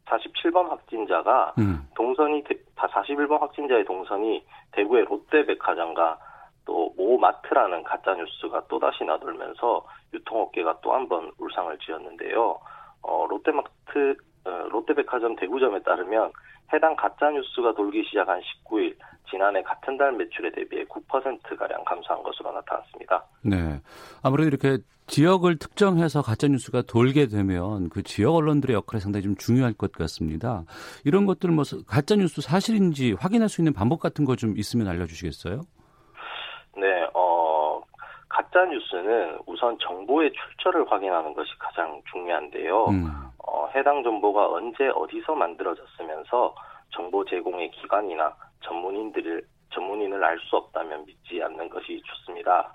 47번 0.05 0.67
확진자가 0.67 1.53
음. 1.59 1.87
동선이 1.95 2.43
다 2.75 2.87
41번 2.87 3.39
확진자의 3.39 3.85
동선이 3.85 4.45
대구의 4.73 5.05
롯데백화점과 5.05 6.17
또 6.65 6.93
모 6.97 7.17
마트라는 7.17 7.83
가짜 7.83 8.13
뉴스가 8.13 8.63
또 8.67 8.79
다시 8.79 9.03
나돌면서 9.03 9.85
유통업계가 10.13 10.79
또 10.81 10.93
한 10.93 11.07
번 11.07 11.31
울상을 11.39 11.77
지었는데요. 11.79 12.59
어, 13.01 13.25
롯데마트 13.29 13.69
어, 14.09 14.15
롯데백화점 14.45 15.35
대구점에 15.35 15.81
따르면 15.83 16.31
해당 16.73 16.95
가짜 16.95 17.29
뉴스가 17.29 17.73
돌기 17.75 18.03
시작한 18.05 18.41
19일 18.41 18.95
지난해 19.29 19.61
같은 19.63 19.97
달 19.97 20.11
매출에 20.13 20.51
대비해 20.51 20.83
9%가량 20.85 21.83
감소한 21.85 22.21
것으로 22.23 22.51
나타났습니다. 22.51 23.23
네. 23.43 23.79
아무래도 24.23 24.47
이렇게 24.47 24.77
지역을 25.07 25.57
특정해서 25.59 26.21
가짜 26.21 26.47
뉴스가 26.47 26.83
돌게 26.83 27.27
되면 27.27 27.89
그 27.89 28.03
지역 28.03 28.35
언론들의 28.35 28.73
역할이 28.75 29.01
상당히 29.01 29.23
좀 29.23 29.35
중요할 29.35 29.73
것 29.73 29.91
같습니다. 29.91 30.63
이런 31.03 31.25
것들 31.25 31.51
뭐 31.51 31.63
가짜 31.87 32.15
뉴스 32.15 32.41
사실인지 32.41 33.13
확인할 33.19 33.49
수 33.49 33.61
있는 33.61 33.73
방법 33.73 33.99
같은 33.99 34.23
거 34.25 34.35
좀 34.35 34.57
있으면 34.57 34.87
알려 34.87 35.05
주시겠어요? 35.05 35.61
네. 36.77 37.07
어 37.13 37.52
가짜 38.33 38.65
뉴스는 38.65 39.37
우선 39.45 39.77
정보의 39.77 40.33
출처를 40.33 40.91
확인하는 40.91 41.35
것이 41.35 41.51
가장 41.59 42.01
중요한데요. 42.11 42.85
음. 42.85 43.05
어, 43.45 43.67
해당 43.75 44.01
정보가 44.01 44.49
언제 44.49 44.87
어디서 44.87 45.35
만들어졌으면서 45.35 46.55
정보 46.89 47.23
제공의 47.25 47.69
기관이나 47.69 48.35
전문인들을 48.61 49.43
전문인을 49.71 50.23
알 50.23 50.39
수 50.39 50.55
없다면 50.57 51.05
믿지 51.05 51.43
않는 51.43 51.69
것이 51.69 52.01
좋습니다. 52.03 52.71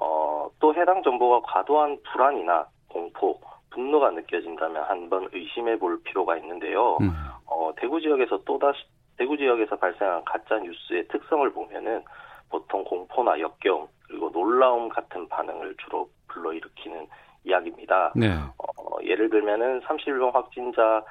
어, 0.00 0.48
또 0.58 0.74
해당 0.74 1.02
정보가 1.02 1.52
과도한 1.52 1.98
불안이나 2.04 2.66
공포, 2.88 3.38
분노가 3.70 4.10
느껴진다면 4.10 4.84
한번 4.84 5.28
의심해 5.32 5.78
볼 5.78 6.02
필요가 6.02 6.38
있는데요. 6.38 6.96
음. 7.02 7.12
어, 7.46 7.72
대구 7.76 8.00
지역에서 8.00 8.42
또다시 8.44 8.78
대구 9.18 9.36
지역에서 9.36 9.76
발생한 9.76 10.24
가짜 10.24 10.58
뉴스의 10.60 11.08
특성을 11.08 11.52
보면은 11.52 12.02
보통 12.50 12.84
공포나 12.84 13.38
역겨움 13.40 13.86
그리고 14.14 14.30
놀라움 14.30 14.88
같은 14.88 15.28
반응을 15.28 15.74
주로 15.82 16.08
불러일으키는 16.28 17.08
이야기입니다. 17.42 18.12
네. 18.14 18.28
어, 18.58 18.96
예를 19.02 19.28
들면은 19.28 19.80
31번 19.80 20.32
확진자의 20.32 21.02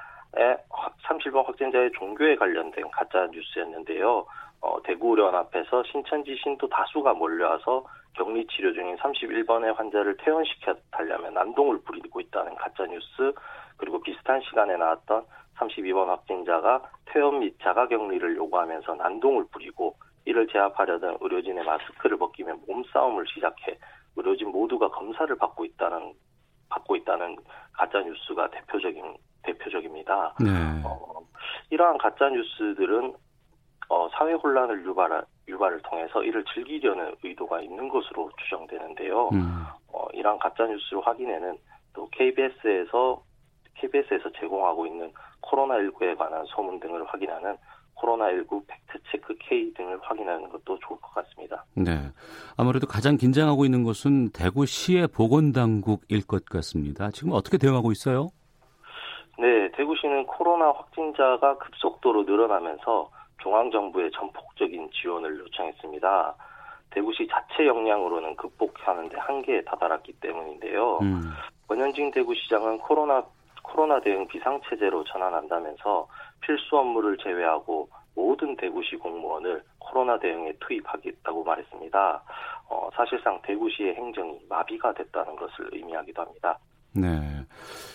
30번 1.06 1.44
확진자의 1.44 1.92
종교에 1.98 2.36
관련된 2.36 2.90
가짜 2.90 3.28
뉴스였는데요. 3.30 4.24
어, 4.62 4.82
대구의료원 4.84 5.34
앞에서 5.34 5.82
신천지 5.84 6.34
신도 6.42 6.66
다수가 6.70 7.12
몰려와서 7.12 7.84
격리 8.14 8.46
치료 8.46 8.72
중인 8.72 8.96
31번의 8.96 9.74
환자를 9.76 10.16
퇴원시켜 10.16 10.74
달려면 10.90 11.34
난동을 11.34 11.80
부리고 11.84 12.20
있다는 12.20 12.54
가짜 12.54 12.86
뉴스 12.86 13.34
그리고 13.76 14.00
비슷한 14.00 14.40
시간에 14.40 14.78
나왔던 14.78 15.26
32번 15.56 16.06
확진자가 16.06 16.82
퇴원 17.04 17.40
및 17.40 17.54
자가 17.60 17.86
격리를 17.86 18.34
요구하면서 18.36 18.94
난동을 18.94 19.44
부리고 19.52 19.94
이를 20.24 20.46
제압하려던 20.48 21.18
의료진의 21.20 21.64
마스크를 21.64 22.16
벗기며 22.18 22.54
몸싸움을 22.66 23.26
시작해 23.26 23.78
의료진 24.16 24.48
모두가 24.50 24.88
검사를 24.90 25.34
받고 25.36 25.64
있다는 25.64 26.14
받고 26.68 26.96
있다는 26.96 27.36
가짜 27.72 28.00
뉴스가 28.00 28.50
대표적인 28.50 29.16
대표적입니다. 29.42 30.34
네. 30.40 30.50
어, 30.84 31.20
이러한 31.70 31.98
가짜 31.98 32.28
뉴스들은 32.30 33.14
어, 33.90 34.08
사회 34.12 34.32
혼란을 34.32 34.84
유발 34.84 35.24
유발을 35.46 35.82
통해서 35.82 36.22
이를 36.22 36.42
즐기려는 36.54 37.14
의도가 37.22 37.60
있는 37.60 37.88
것으로 37.88 38.30
추정되는데요. 38.42 39.28
음. 39.28 39.66
어, 39.92 40.06
이러한 40.14 40.38
가짜 40.38 40.66
뉴스를 40.66 41.06
확인에는 41.06 41.58
또 41.92 42.08
KBS에서 42.10 43.22
KBS에서 43.74 44.30
제공하고 44.32 44.86
있는 44.86 45.12
코로나19에 45.42 46.16
관한 46.16 46.44
소문 46.46 46.80
등을 46.80 47.04
확인하는 47.04 47.56
코로나19 48.04 48.62
팩트체크 48.66 49.34
K 49.40 49.72
등을 49.74 49.98
확인하는 50.02 50.48
것도 50.50 50.78
좋을 50.80 51.00
것 51.00 51.14
같습니다. 51.14 51.64
네. 51.74 52.10
아무래도 52.56 52.86
가장 52.86 53.16
긴장하고 53.16 53.64
있는 53.64 53.82
것은 53.82 54.30
대구시의 54.30 55.08
보건당국일 55.08 56.26
것 56.26 56.44
같습니다. 56.44 57.10
지금 57.10 57.32
어떻게 57.32 57.58
대응하고 57.58 57.92
있어요? 57.92 58.28
네. 59.38 59.70
대구시는 59.72 60.26
코로나 60.26 60.66
확진자가 60.66 61.58
급속도로 61.58 62.24
늘어나면서 62.24 63.10
중앙정부의 63.42 64.10
전폭적인 64.12 64.90
지원을 64.92 65.38
요청했습니다. 65.40 66.34
대구시 66.90 67.26
자체 67.26 67.66
역량으로는 67.66 68.36
극복하는데 68.36 69.18
한계에 69.18 69.62
다다랐기 69.64 70.12
때문인데요. 70.20 70.98
음. 71.02 71.22
권현진 71.66 72.12
대구시장은 72.12 72.78
코로나 72.78 73.24
코로나 73.74 74.00
대응 74.00 74.28
비상체제로 74.28 75.02
전환한다면서 75.02 76.06
필수 76.40 76.76
업무를 76.76 77.18
제외하고 77.18 77.88
모든 78.14 78.56
대구시 78.56 78.94
공무원을 78.94 79.62
코로나 79.80 80.16
대응에 80.16 80.52
투입하겠다고 80.60 81.42
말했습니다. 81.42 82.22
어, 82.70 82.88
사실상 82.94 83.40
대구시의 83.42 83.96
행정이 83.96 84.38
마비가 84.48 84.94
됐다는 84.94 85.34
것을 85.34 85.70
의미하기도 85.72 86.22
합니다. 86.22 86.56
네. 86.92 87.08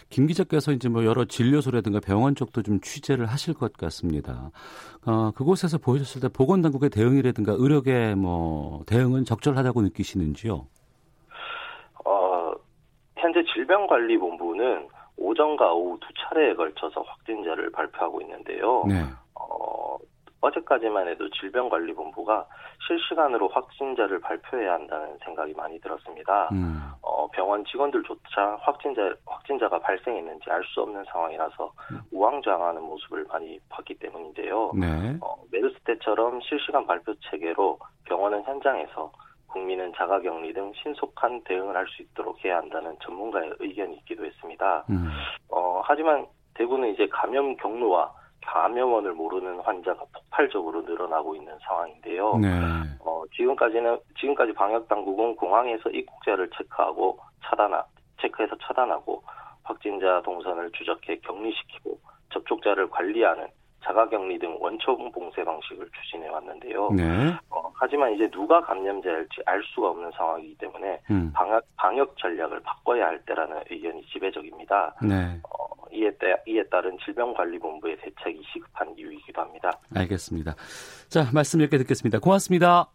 김 0.10 0.28
기자께서 0.28 0.74
이제 0.74 0.90
뭐 0.90 1.06
여러 1.06 1.24
진료소라든가 1.24 2.02
병원 2.02 2.36
쪽도 2.36 2.62
좀 2.64 2.82
취재를 2.82 3.28
하실 3.28 3.54
것 3.54 3.72
같습니다. 3.72 4.52
어, 5.06 5.32
그곳에서 5.32 5.78
보셨을 5.78 6.22
때 6.22 6.28
보건당국의 6.28 6.90
대응이라든가 6.90 7.54
의료계 7.58 8.16
뭐 8.16 8.84
대응은 8.86 9.24
적절하다고 9.24 9.84
느끼시는지요? 9.84 10.68
어, 12.04 12.52
현재 13.16 13.42
질병관리본부는 13.54 14.99
오전과 15.20 15.74
오후 15.74 16.00
두 16.00 16.08
차례에 16.14 16.56
걸쳐서 16.56 17.02
확진자를 17.02 17.72
발표하고 17.72 18.22
있는데요. 18.22 18.84
네. 18.88 19.04
어, 19.36 19.98
어제까지만 20.42 21.08
해도 21.10 21.30
질병관리본부가 21.32 22.46
실시간으로 22.88 23.50
확진자를 23.50 24.22
발표해야 24.22 24.74
한다는 24.74 25.18
생각이 25.26 25.54
많이 25.54 25.80
들었습니다. 25.82 26.48
음. 26.54 26.82
어, 27.02 27.28
병원 27.32 27.66
직원들조차 27.66 28.58
확진자 28.62 29.14
확진자가 29.26 29.80
발생했는지 29.80 30.50
알 30.50 30.64
수 30.64 30.82
없는 30.82 31.04
상황이라서 31.12 31.74
음. 31.92 32.02
우왕좌왕하는 32.12 32.82
모습을 32.82 33.26
많이 33.26 33.60
봤기 33.70 33.96
때문인데요. 33.96 34.72
네. 34.76 35.18
어, 35.22 35.36
메르스 35.52 35.78
때처럼 35.82 36.40
실시간 36.42 36.88
발표 36.88 37.14
체계로 37.30 37.78
병원은 38.06 38.44
현장에서 38.44 39.12
국민은 39.50 39.94
자가격리 39.96 40.54
등 40.54 40.72
신속한 40.82 41.44
대응을 41.44 41.76
할 41.76 41.86
수 41.88 42.02
있도록 42.04 42.44
해야 42.46 42.58
한다는 42.58 42.96
전문가의 43.04 43.52
의견이 43.60 43.96
있기도 43.98 44.26
했습니다. 44.26 44.86
음. 44.90 45.10
어, 45.50 45.82
하지만 45.84 46.26
대구는 46.54 46.94
이제 46.94 47.08
감염 47.12 47.56
경로와 47.58 48.14
감염원을 48.46 49.14
모르는 49.14 49.60
환자가 49.62 50.04
폭발적으로 50.14 50.82
늘어나고 50.82 51.36
있는 51.36 51.58
상황인데요. 51.68 52.38
네. 52.38 52.50
어, 53.00 53.24
지금까지는 53.36 53.98
지금까지 54.20 54.54
방역 54.54 54.88
당국은 54.88 55.36
공항에서 55.36 55.90
입국자를 55.90 56.50
체크하고 56.58 57.20
차단하 57.44 57.84
체크해서 58.22 58.56
차단하고 58.64 59.22
확진자 59.64 60.22
동선을 60.24 60.72
추적해 60.72 61.18
격리시키고 61.20 62.00
접촉자를 62.34 62.90
관리하는 62.90 63.48
자가격리 63.84 64.40
등 64.40 64.58
원천 64.60 65.12
봉쇄 65.12 65.44
방식을 65.44 65.90
추진해 65.92 66.28
왔는데요. 66.28 66.92
네. 66.92 67.04
어, 67.80 67.82
하지만 67.82 68.14
이제 68.14 68.30
누가 68.30 68.62
감염자일지 68.62 69.42
알 69.46 69.62
수가 69.64 69.90
없는 69.90 70.12
상황이기 70.12 70.58
때문에 70.58 71.02
음. 71.12 71.32
방역, 71.34 71.64
방역 71.78 72.18
전략을 72.18 72.60
바꿔야 72.62 73.08
할 73.08 73.20
때라는 73.26 73.62
의견이 73.70 74.06
지배적입니다. 74.08 74.96
네. 75.02 75.40
어, 75.44 75.68
이에, 75.92 76.12
따, 76.12 76.28
이에 76.48 76.64
따른 76.70 76.98
질병관리본부의 77.04 77.98
대책이 77.98 78.42
시급한 78.54 78.94
이유이기도 78.98 79.42
합니다. 79.42 79.72
알겠습니다. 79.96 80.56
자, 81.08 81.26
말씀 81.34 81.62
이렇게 81.62 81.78
듣겠습니다. 81.78 82.20
고맙습니다. 82.20 82.90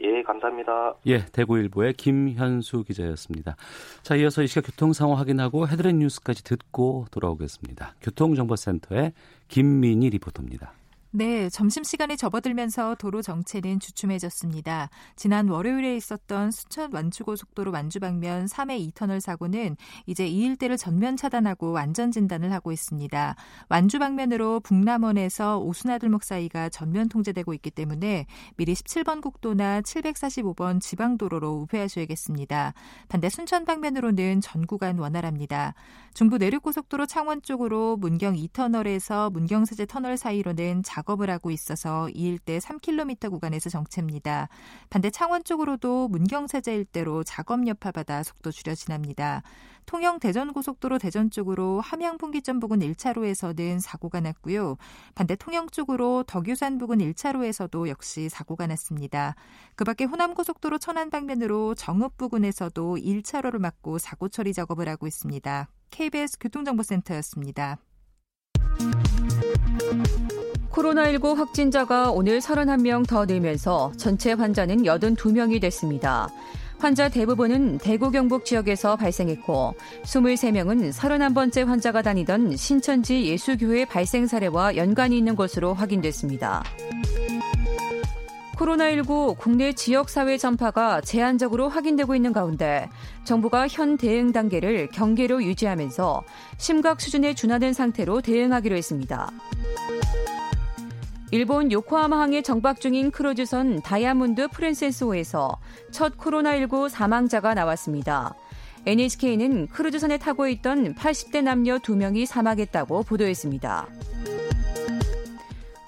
예, 0.00 0.22
감사합니다. 0.22 0.94
예, 1.06 1.26
대구일보의 1.26 1.92
김현수 1.92 2.84
기자였습니다. 2.84 3.56
자, 4.02 4.16
이어서 4.16 4.42
이 4.42 4.46
시각 4.46 4.62
교통 4.66 4.92
상황 4.92 5.18
확인하고 5.18 5.68
헤드렛 5.68 5.94
뉴스까지 5.94 6.42
듣고 6.42 7.06
돌아오겠습니다. 7.12 7.94
교통정보센터의 8.00 9.12
김민희 9.48 10.10
리포터입니다. 10.10 10.72
네, 11.14 11.50
점심시간에 11.50 12.16
접어들면서 12.16 12.94
도로 12.94 13.20
정체는 13.20 13.80
주춤해졌습니다. 13.80 14.88
지난 15.14 15.46
월요일에 15.46 15.94
있었던 15.96 16.50
수천 16.50 16.94
완주고속도로 16.94 17.70
완주 17.70 18.00
방면 18.00 18.46
3회 18.46 18.94
2터널 18.94 19.20
사고는 19.20 19.76
이제 20.06 20.26
이 20.26 20.38
일대를 20.46 20.78
전면 20.78 21.18
차단하고 21.18 21.76
안전 21.76 22.12
진단을 22.12 22.50
하고 22.50 22.72
있습니다. 22.72 23.36
완주 23.68 23.98
방면으로 23.98 24.60
북남원에서 24.60 25.58
오수나들목 25.58 26.24
사이가 26.24 26.70
전면 26.70 27.10
통제되고 27.10 27.52
있기 27.52 27.70
때문에 27.72 28.24
미리 28.56 28.72
17번 28.72 29.20
국도나 29.20 29.82
745번 29.82 30.80
지방도로로 30.80 31.66
우회하셔야겠습니다. 31.70 32.72
반대 33.10 33.28
순천 33.28 33.66
방면으로는 33.66 34.40
전 34.40 34.66
구간 34.66 34.98
원활합니다. 34.98 35.74
중부 36.14 36.38
내륙고속도로 36.38 37.04
창원 37.04 37.42
쪽으로 37.42 37.98
문경 37.98 38.34
2터널에서 38.34 39.30
문경세제 39.30 39.84
터널 39.84 40.16
사이로는 40.16 40.82
작 40.82 41.01
작업을 41.02 41.30
하고 41.30 41.50
있어서 41.50 42.08
이 42.10 42.28
일대 42.28 42.58
3km 42.58 43.30
구간에서 43.30 43.70
정체입니다. 43.70 44.48
반대 44.90 45.10
창원 45.10 45.44
쪽으로도 45.44 46.08
문경세제 46.08 46.74
일대로 46.74 47.24
작업 47.24 47.66
여파받아 47.66 48.22
속도 48.22 48.50
줄여 48.50 48.74
지납니다. 48.74 49.42
통영 49.84 50.20
대전 50.20 50.52
고속도로 50.52 50.98
대전 50.98 51.30
쪽으로 51.30 51.80
함양 51.80 52.16
분기점 52.16 52.60
부근 52.60 52.78
1차로에서는 52.80 53.80
사고가 53.80 54.20
났고요. 54.20 54.76
반대 55.14 55.34
통영 55.34 55.68
쪽으로 55.68 56.22
덕유산 56.26 56.78
부근 56.78 56.98
1차로에서도 56.98 57.88
역시 57.88 58.28
사고가 58.28 58.68
났습니다. 58.68 59.34
그 59.74 59.84
밖에 59.84 60.04
호남 60.04 60.34
고속도로 60.34 60.78
천안 60.78 61.10
방면으로 61.10 61.74
정읍 61.74 62.16
부근에서도 62.16 62.96
1차로를 62.96 63.58
막고 63.58 63.98
사고 63.98 64.28
처리 64.28 64.52
작업을 64.52 64.88
하고 64.88 65.06
있습니다. 65.08 65.68
KBS 65.90 66.38
교통정보센터였습니다. 66.38 67.78
코로나19 70.72 71.36
확진자가 71.36 72.10
오늘 72.10 72.40
31명 72.40 73.06
더 73.06 73.26
늘면서 73.26 73.92
전체 73.98 74.32
환자는 74.32 74.84
82명이 74.84 75.60
됐습니다. 75.60 76.30
환자 76.78 77.08
대부분은 77.08 77.78
대구 77.78 78.10
경북 78.10 78.44
지역에서 78.44 78.96
발생했고 78.96 79.74
23명은 80.04 80.92
31번째 80.92 81.66
환자가 81.66 82.02
다니던 82.02 82.56
신천지 82.56 83.26
예수교회 83.26 83.84
발생 83.84 84.26
사례와 84.26 84.76
연관이 84.76 85.16
있는 85.18 85.36
것으로 85.36 85.74
확인됐습니다. 85.74 86.64
코로나19 88.56 89.36
국내 89.38 89.72
지역사회 89.72 90.38
전파가 90.38 91.00
제한적으로 91.00 91.68
확인되고 91.68 92.14
있는 92.14 92.32
가운데 92.32 92.88
정부가 93.24 93.68
현 93.68 93.96
대응 93.96 94.32
단계를 94.32 94.88
경계로 94.88 95.42
유지하면서 95.44 96.22
심각 96.58 97.00
수준에 97.00 97.34
준하는 97.34 97.72
상태로 97.72 98.20
대응하기로 98.22 98.76
했습니다. 98.76 99.30
일본 101.34 101.72
요코하마항에 101.72 102.42
정박 102.42 102.78
중인 102.78 103.10
크루즈선 103.10 103.80
다이아몬드 103.80 104.48
프린세스호에서 104.48 105.58
첫 105.90 106.18
코로나19 106.18 106.90
사망자가 106.90 107.54
나왔습니다. 107.54 108.34
NHK는 108.84 109.68
크루즈선에 109.68 110.18
타고 110.18 110.46
있던 110.46 110.94
80대 110.94 111.42
남녀 111.42 111.78
2명이 111.78 112.26
사망했다고 112.26 113.04
보도했습니다. 113.04 113.88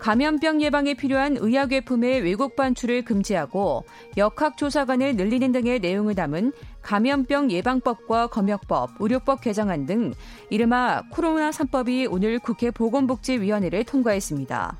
감염병 0.05 0.61
예방에 0.61 0.93
필요한 0.93 1.39
의약외품의 1.41 2.21
외국 2.21 2.57
반출을 2.57 3.07
금지하고 3.07 3.87
역학조사관을 4.19 5.17
늘리는 5.17 5.51
등의 5.51 5.81
내용을 5.81 6.15
담은 6.15 6.53
감염병 6.83 7.51
예방법과 7.51 8.27
검역법, 8.27 8.97
의료법 9.01 9.41
개정안 9.41 9.87
등 9.87 10.13
이른바 10.51 11.03
코로나 11.09 11.49
3법이 11.49 12.13
오늘 12.13 12.39
국회 12.39 12.71
보건복지위원회를 12.71 13.85
통과했습니다. 13.85 14.77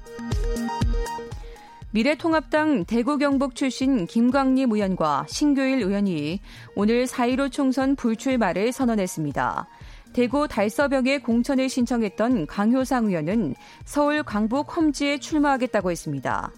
미래통합당 1.93 2.85
대구 2.85 3.17
경북 3.17 3.55
출신 3.55 4.05
김광림 4.05 4.73
의원과 4.73 5.25
신교일 5.27 5.85
의원이 5.85 6.41
오늘 6.75 7.07
4.15 7.07 7.51
총선 7.51 7.97
불출마를 7.97 8.73
선언했습니다. 8.73 9.69
대구 10.15 10.47
달서병에 10.47 11.19
공천을 11.19 11.69
신청했던 11.69 12.47
강효상 12.47 13.07
의원은 13.07 13.57
서울 13.85 14.23
강북 14.23 14.75
험지에 14.77 15.19
출마하겠다고 15.19 15.91
했습니다. 15.91 16.53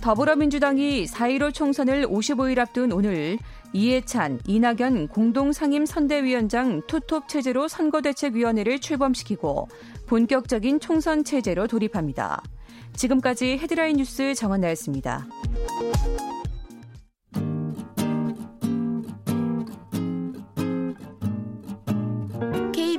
더불어민주당이 0.00 1.06
4.15 1.06 1.52
총선을 1.52 2.06
55일 2.06 2.60
앞둔 2.60 2.92
오늘 2.92 3.38
이해찬, 3.72 4.38
이낙연 4.46 5.08
공동상임 5.08 5.84
선대위원장 5.84 6.82
투톱 6.86 7.26
체제로 7.26 7.66
선거대책위원회를 7.66 8.78
출범시키고 8.78 9.68
본격적인 10.06 10.78
총선 10.78 11.24
체제로 11.24 11.66
돌입합니다. 11.66 12.40
지금까지 12.94 13.58
헤드라인 13.58 13.96
뉴스 13.96 14.34
정원나였습니다. 14.34 15.26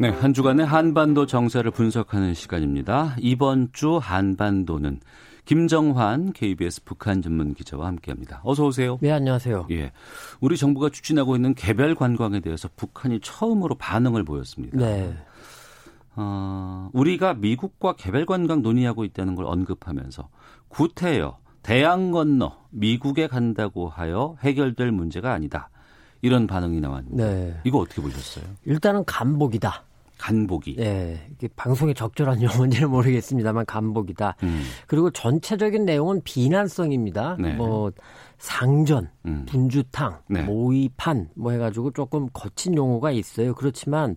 네, 0.00 0.08
한 0.08 0.32
주간의 0.32 0.64
한반도 0.64 1.26
정세를 1.26 1.72
분석하는 1.72 2.32
시간입니다. 2.32 3.16
이번 3.18 3.68
주 3.74 3.98
한반도는 3.98 4.98
김정환 5.44 6.32
KBS 6.32 6.84
북한 6.84 7.20
전문 7.20 7.52
기자와 7.52 7.86
함께합니다. 7.86 8.40
어서 8.42 8.64
오세요. 8.64 8.96
네, 9.02 9.12
안녕하세요. 9.12 9.66
예, 9.72 9.92
우리 10.40 10.56
정부가 10.56 10.88
추진하고 10.88 11.36
있는 11.36 11.52
개별 11.52 11.94
관광에 11.94 12.40
대해서 12.40 12.70
북한이 12.76 13.20
처음으로 13.20 13.74
반응을 13.74 14.24
보였습니다. 14.24 14.78
네. 14.78 15.14
어, 16.16 16.88
우리가 16.94 17.34
미국과 17.34 17.92
개별 17.96 18.24
관광 18.24 18.62
논의하고 18.62 19.04
있다는 19.04 19.34
걸 19.34 19.44
언급하면서 19.44 20.30
구태여 20.68 21.36
대양 21.62 22.10
건너 22.10 22.56
미국에 22.70 23.26
간다고 23.26 23.90
하여 23.90 24.36
해결될 24.40 24.92
문제가 24.92 25.34
아니다. 25.34 25.68
이런 26.22 26.46
반응이 26.46 26.80
나왔는데 26.80 27.22
네. 27.22 27.60
이거 27.64 27.78
어떻게 27.78 28.00
보셨어요? 28.00 28.46
일단은 28.64 29.04
간복이다. 29.04 29.89
간복이. 30.20 30.76
네. 30.76 31.26
이게 31.32 31.48
방송에 31.56 31.94
적절한 31.94 32.42
용어인지는 32.42 32.90
모르겠습니다만 32.90 33.64
간복이다. 33.66 34.36
음. 34.42 34.62
그리고 34.86 35.10
전체적인 35.10 35.84
내용은 35.84 36.20
비난성입니다. 36.22 37.36
네. 37.40 37.54
뭐 37.54 37.90
상전, 38.38 39.10
음. 39.26 39.46
분주탕, 39.48 40.20
네. 40.28 40.42
모의판 40.42 41.30
뭐 41.34 41.52
해가지고 41.52 41.92
조금 41.92 42.28
거친 42.32 42.76
용어가 42.76 43.10
있어요. 43.10 43.54
그렇지만 43.54 44.16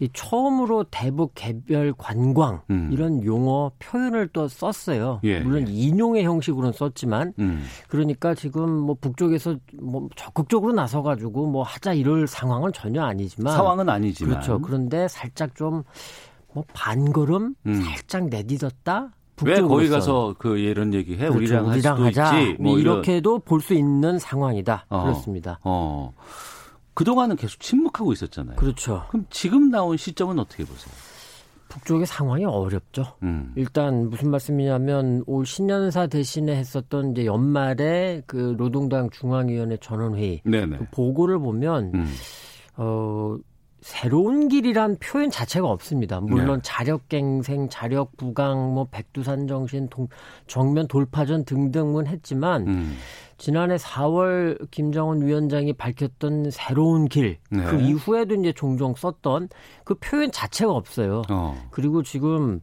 이 0.00 0.08
처음으로 0.12 0.84
대북 0.90 1.32
개별 1.34 1.92
관광 1.96 2.62
음. 2.70 2.90
이런 2.92 3.24
용어 3.24 3.70
표현을 3.78 4.28
또 4.32 4.48
썼어요. 4.48 5.20
예, 5.24 5.40
물론 5.40 5.68
예. 5.68 5.72
인용의 5.72 6.24
형식으로는 6.24 6.72
썼지만 6.72 7.34
음. 7.38 7.64
그러니까 7.88 8.34
지금 8.34 8.70
뭐 8.70 8.96
북쪽에서 9.00 9.56
뭐 9.80 10.08
적극적으로 10.16 10.72
나서 10.72 11.02
가지고 11.02 11.46
뭐 11.46 11.62
하자 11.62 11.92
이럴 11.94 12.26
상황은 12.26 12.72
전혀 12.72 13.02
아니지만 13.02 13.54
상황은 13.54 13.88
아니지만 13.88 14.32
그렇죠. 14.34 14.60
그런데 14.60 15.08
살짝 15.08 15.54
좀 15.54 15.84
뭐 16.54 16.64
반걸음 16.72 17.54
음. 17.66 17.82
살짝 17.82 18.28
내딛었다. 18.28 19.10
왜 19.44 19.60
거기 19.60 19.88
가서 19.88 20.34
그 20.38 20.58
이런 20.58 20.94
얘기 20.94 21.14
해? 21.14 21.28
그렇죠. 21.28 21.36
우리랑, 21.38 21.66
우리랑 21.68 22.04
하자. 22.04 22.40
있지. 22.40 22.56
뭐 22.62 22.78
이렇게도 22.78 23.40
볼 23.40 23.60
수 23.60 23.74
있는 23.74 24.18
상황이다. 24.18 24.86
어. 24.88 25.02
그렇습니다. 25.02 25.58
어. 25.64 26.12
그동안은 26.94 27.36
계속 27.36 27.60
침묵하고 27.60 28.12
있었잖아요. 28.12 28.56
그렇죠. 28.56 29.06
그럼 29.08 29.26
지금 29.30 29.70
나온 29.70 29.96
시점은 29.96 30.38
어떻게 30.38 30.64
보세요? 30.64 30.92
북쪽의 31.68 32.06
상황이 32.06 32.44
어렵죠. 32.44 33.16
음. 33.22 33.52
일단 33.56 34.10
무슨 34.10 34.30
말씀이냐면 34.30 35.24
올 35.26 35.46
신년사 35.46 36.06
대신에 36.06 36.54
했었던 36.54 37.12
이제 37.12 37.24
연말에 37.24 38.22
그 38.26 38.54
노동당 38.58 39.08
중앙위원회 39.08 39.78
전원회의 39.78 40.42
그 40.44 40.86
보고를 40.90 41.38
보면 41.38 41.92
음. 41.94 42.14
어 42.76 43.38
새로운 43.82 44.48
길이란 44.48 44.96
표현 45.00 45.28
자체가 45.28 45.68
없습니다. 45.68 46.20
물론 46.20 46.58
네. 46.58 46.62
자력갱생, 46.62 47.68
자력부강, 47.68 48.74
뭐 48.74 48.86
백두산 48.90 49.48
정신, 49.48 49.88
동, 49.88 50.06
정면 50.46 50.86
돌파전 50.86 51.44
등등은 51.44 52.06
했지만 52.06 52.68
음. 52.68 52.96
지난해 53.38 53.74
4월 53.74 54.70
김정은 54.70 55.26
위원장이 55.26 55.72
밝혔던 55.72 56.52
새로운 56.52 57.08
길, 57.08 57.38
네. 57.50 57.64
그 57.64 57.80
이후에도 57.80 58.36
이제 58.36 58.52
종종 58.52 58.94
썼던 58.94 59.48
그 59.82 59.94
표현 59.94 60.30
자체가 60.30 60.72
없어요. 60.72 61.22
어. 61.28 61.60
그리고 61.72 62.04
지금 62.04 62.60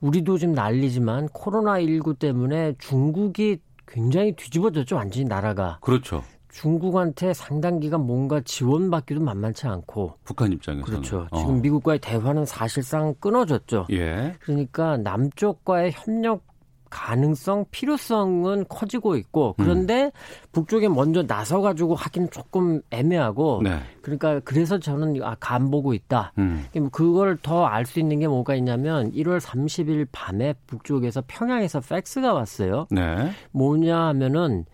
우리도 0.00 0.36
지금 0.38 0.52
난리지만 0.52 1.28
코로나 1.28 1.78
19 1.78 2.14
때문에 2.14 2.74
중국이 2.78 3.58
굉장히 3.86 4.34
뒤집어졌죠, 4.34 4.96
완전히 4.96 5.26
나라가. 5.26 5.78
그렇죠. 5.80 6.24
중국한테 6.56 7.34
상당 7.34 7.80
기간 7.80 8.06
뭔가 8.06 8.40
지원받기도 8.40 9.20
만만치 9.20 9.66
않고 9.66 10.14
북한 10.24 10.52
입장에서 10.52 10.86
그렇죠. 10.86 11.26
어. 11.30 11.38
지금 11.38 11.60
미국과의 11.60 11.98
대화는 11.98 12.46
사실상 12.46 13.14
끊어졌죠. 13.20 13.86
예. 13.92 14.34
그러니까 14.40 14.96
남쪽과의 14.96 15.92
협력 15.92 16.46
가능성, 16.88 17.66
필요성은 17.70 18.66
커지고 18.68 19.16
있고 19.16 19.54
그런데 19.58 20.04
음. 20.04 20.10
북쪽에 20.52 20.88
먼저 20.88 21.26
나서 21.26 21.60
가지고 21.60 21.94
하기는 21.94 22.30
조금 22.30 22.80
애매하고 22.90 23.60
네. 23.62 23.80
그러니까 24.00 24.40
그래서 24.40 24.78
저는 24.78 25.22
아, 25.22 25.36
간 25.38 25.70
보고 25.70 25.92
있다. 25.92 26.32
음. 26.38 26.64
뭐 26.74 26.88
그걸 26.88 27.36
더 27.42 27.66
알 27.66 27.84
수 27.84 28.00
있는 28.00 28.20
게 28.20 28.28
뭐가 28.28 28.54
있냐면 28.54 29.12
1월 29.12 29.40
30일 29.40 30.06
밤에 30.10 30.54
북쪽에서 30.66 31.22
평양에서 31.26 31.80
팩스가 31.80 32.32
왔어요. 32.32 32.86
네. 32.90 33.30
뭐냐 33.50 33.98
하면은 34.06 34.64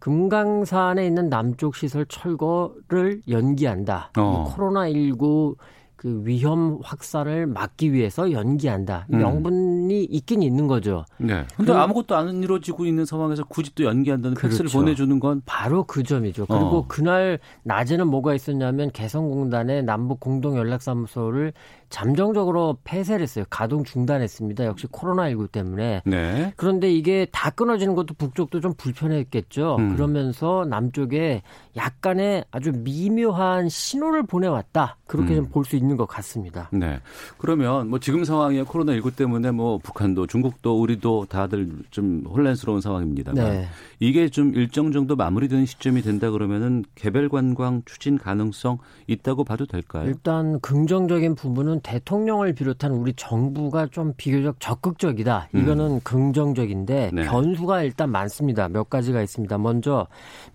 금강산에 0.00 1.06
있는 1.06 1.28
남쪽 1.28 1.76
시설 1.76 2.04
철거를 2.06 3.22
연기한다. 3.28 4.10
어. 4.18 4.52
코로나19 4.56 5.56
그 6.00 6.22
위험 6.24 6.78
확산을 6.82 7.46
막기 7.46 7.92
위해서 7.92 8.32
연기한다. 8.32 9.06
음. 9.12 9.18
명분이 9.18 10.04
있긴 10.04 10.42
있는 10.42 10.66
거죠. 10.66 11.04
네. 11.18 11.44
근데 11.58 11.72
아무것도 11.72 12.16
안 12.16 12.42
이루어지고 12.42 12.86
있는 12.86 13.04
상황에서 13.04 13.44
굳이 13.44 13.74
또 13.74 13.84
연기한다는 13.84 14.34
그렇죠. 14.34 14.62
팩스를 14.62 14.70
보내주는 14.70 15.20
건 15.20 15.42
바로 15.44 15.84
그 15.84 16.02
점이죠. 16.02 16.46
그리고 16.46 16.78
어. 16.78 16.84
그날 16.88 17.38
낮에는 17.64 18.06
뭐가 18.06 18.32
있었냐면 18.32 18.90
개성공단의 18.92 19.82
남북 19.82 20.20
공동 20.20 20.56
연락사무소를 20.56 21.52
잠정적으로 21.90 22.78
폐쇄를 22.84 23.22
했어요. 23.22 23.44
가동 23.50 23.82
중단했습니다. 23.84 24.64
역시 24.64 24.86
코로나19 24.86 25.50
때문에. 25.50 26.02
네. 26.06 26.52
그런데 26.56 26.90
이게 26.90 27.26
다 27.32 27.50
끊어지는 27.50 27.96
것도 27.96 28.14
북쪽도 28.14 28.60
좀 28.60 28.72
불편했겠죠. 28.74 29.76
음. 29.76 29.96
그러면서 29.96 30.64
남쪽에 30.68 31.42
약간의 31.76 32.44
아주 32.52 32.72
미묘한 32.72 33.68
신호를 33.68 34.22
보내왔다. 34.22 34.96
그렇게 35.06 35.34
음. 35.34 35.44
좀볼 35.44 35.64
수 35.64 35.74
있는 35.74 35.96
것 35.96 36.06
같습니다. 36.06 36.70
네. 36.72 37.00
그러면 37.38 37.88
뭐 37.88 37.98
지금 37.98 38.24
상황이 38.24 38.62
코로나19 38.62 39.16
때문에 39.16 39.50
뭐 39.50 39.78
북한도 39.78 40.28
중국도 40.28 40.80
우리도 40.80 41.26
다들 41.28 41.68
좀 41.90 42.24
혼란스러운 42.28 42.80
상황입니다만 42.80 43.44
네. 43.44 43.68
이게 43.98 44.28
좀 44.28 44.54
일정 44.54 44.92
정도 44.92 45.16
마무리되는 45.16 45.66
시점이 45.66 46.02
된다 46.02 46.30
그러면은 46.30 46.84
개별 46.94 47.28
관광 47.28 47.82
추진 47.84 48.16
가능성 48.16 48.78
있다고 49.08 49.42
봐도 49.42 49.66
될까요? 49.66 50.06
일단 50.06 50.60
긍정적인 50.60 51.34
부분은 51.34 51.79
대통령을 51.80 52.52
비롯한 52.52 52.92
우리 52.92 53.12
정부가 53.14 53.86
좀 53.86 54.12
비교적 54.16 54.60
적극적이다. 54.60 55.48
이거는 55.54 55.90
음. 55.92 56.00
긍정적인데 56.02 57.10
네. 57.12 57.24
변수가 57.24 57.82
일단 57.82 58.10
많습니다. 58.10 58.68
몇 58.68 58.90
가지가 58.90 59.22
있습니다. 59.22 59.58
먼저 59.58 60.06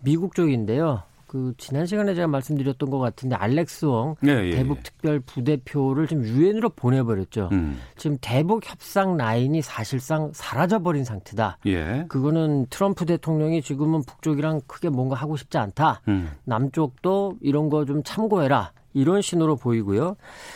미국 0.02 0.36
쪽인데요. 0.36 1.04
그 1.28 1.54
지난 1.58 1.86
시간에 1.86 2.14
제가 2.14 2.28
말씀드렸던 2.28 2.90
것 2.90 3.00
같은데 3.00 3.36
알렉스 3.36 3.86
웡 3.88 4.16
예, 4.26 4.46
예, 4.46 4.56
대북 4.56 4.84
특별 4.84 5.20
부대표를 5.20 6.08
지금 6.08 6.24
유엔으로 6.24 6.70
보내버렸죠. 6.70 7.50
음. 7.52 7.78
지금 7.98 8.18
대북 8.22 8.70
협상 8.70 9.18
라인이 9.18 9.62
사실상 9.62 10.32
사라져버린 10.34 11.04
상태다. 11.04 11.58
예. 11.66 12.06
그거는 12.08 12.68
트럼프 12.70 13.06
대통령이 13.06 13.62
지금은 13.62 14.04
북쪽이랑 14.04 14.62
크게 14.68 14.90
뭔가 14.90 15.16
하고 15.16 15.36
싶지 15.36 15.58
않다. 15.58 16.02
음. 16.08 16.30
남쪽도 16.46 17.38
이런 17.42 17.70
거 17.70 17.86
좀 17.86 18.02
참고해라. 18.04 18.72
이런 18.96 19.22
신호로 19.22 19.58
보이고요. 19.58 20.16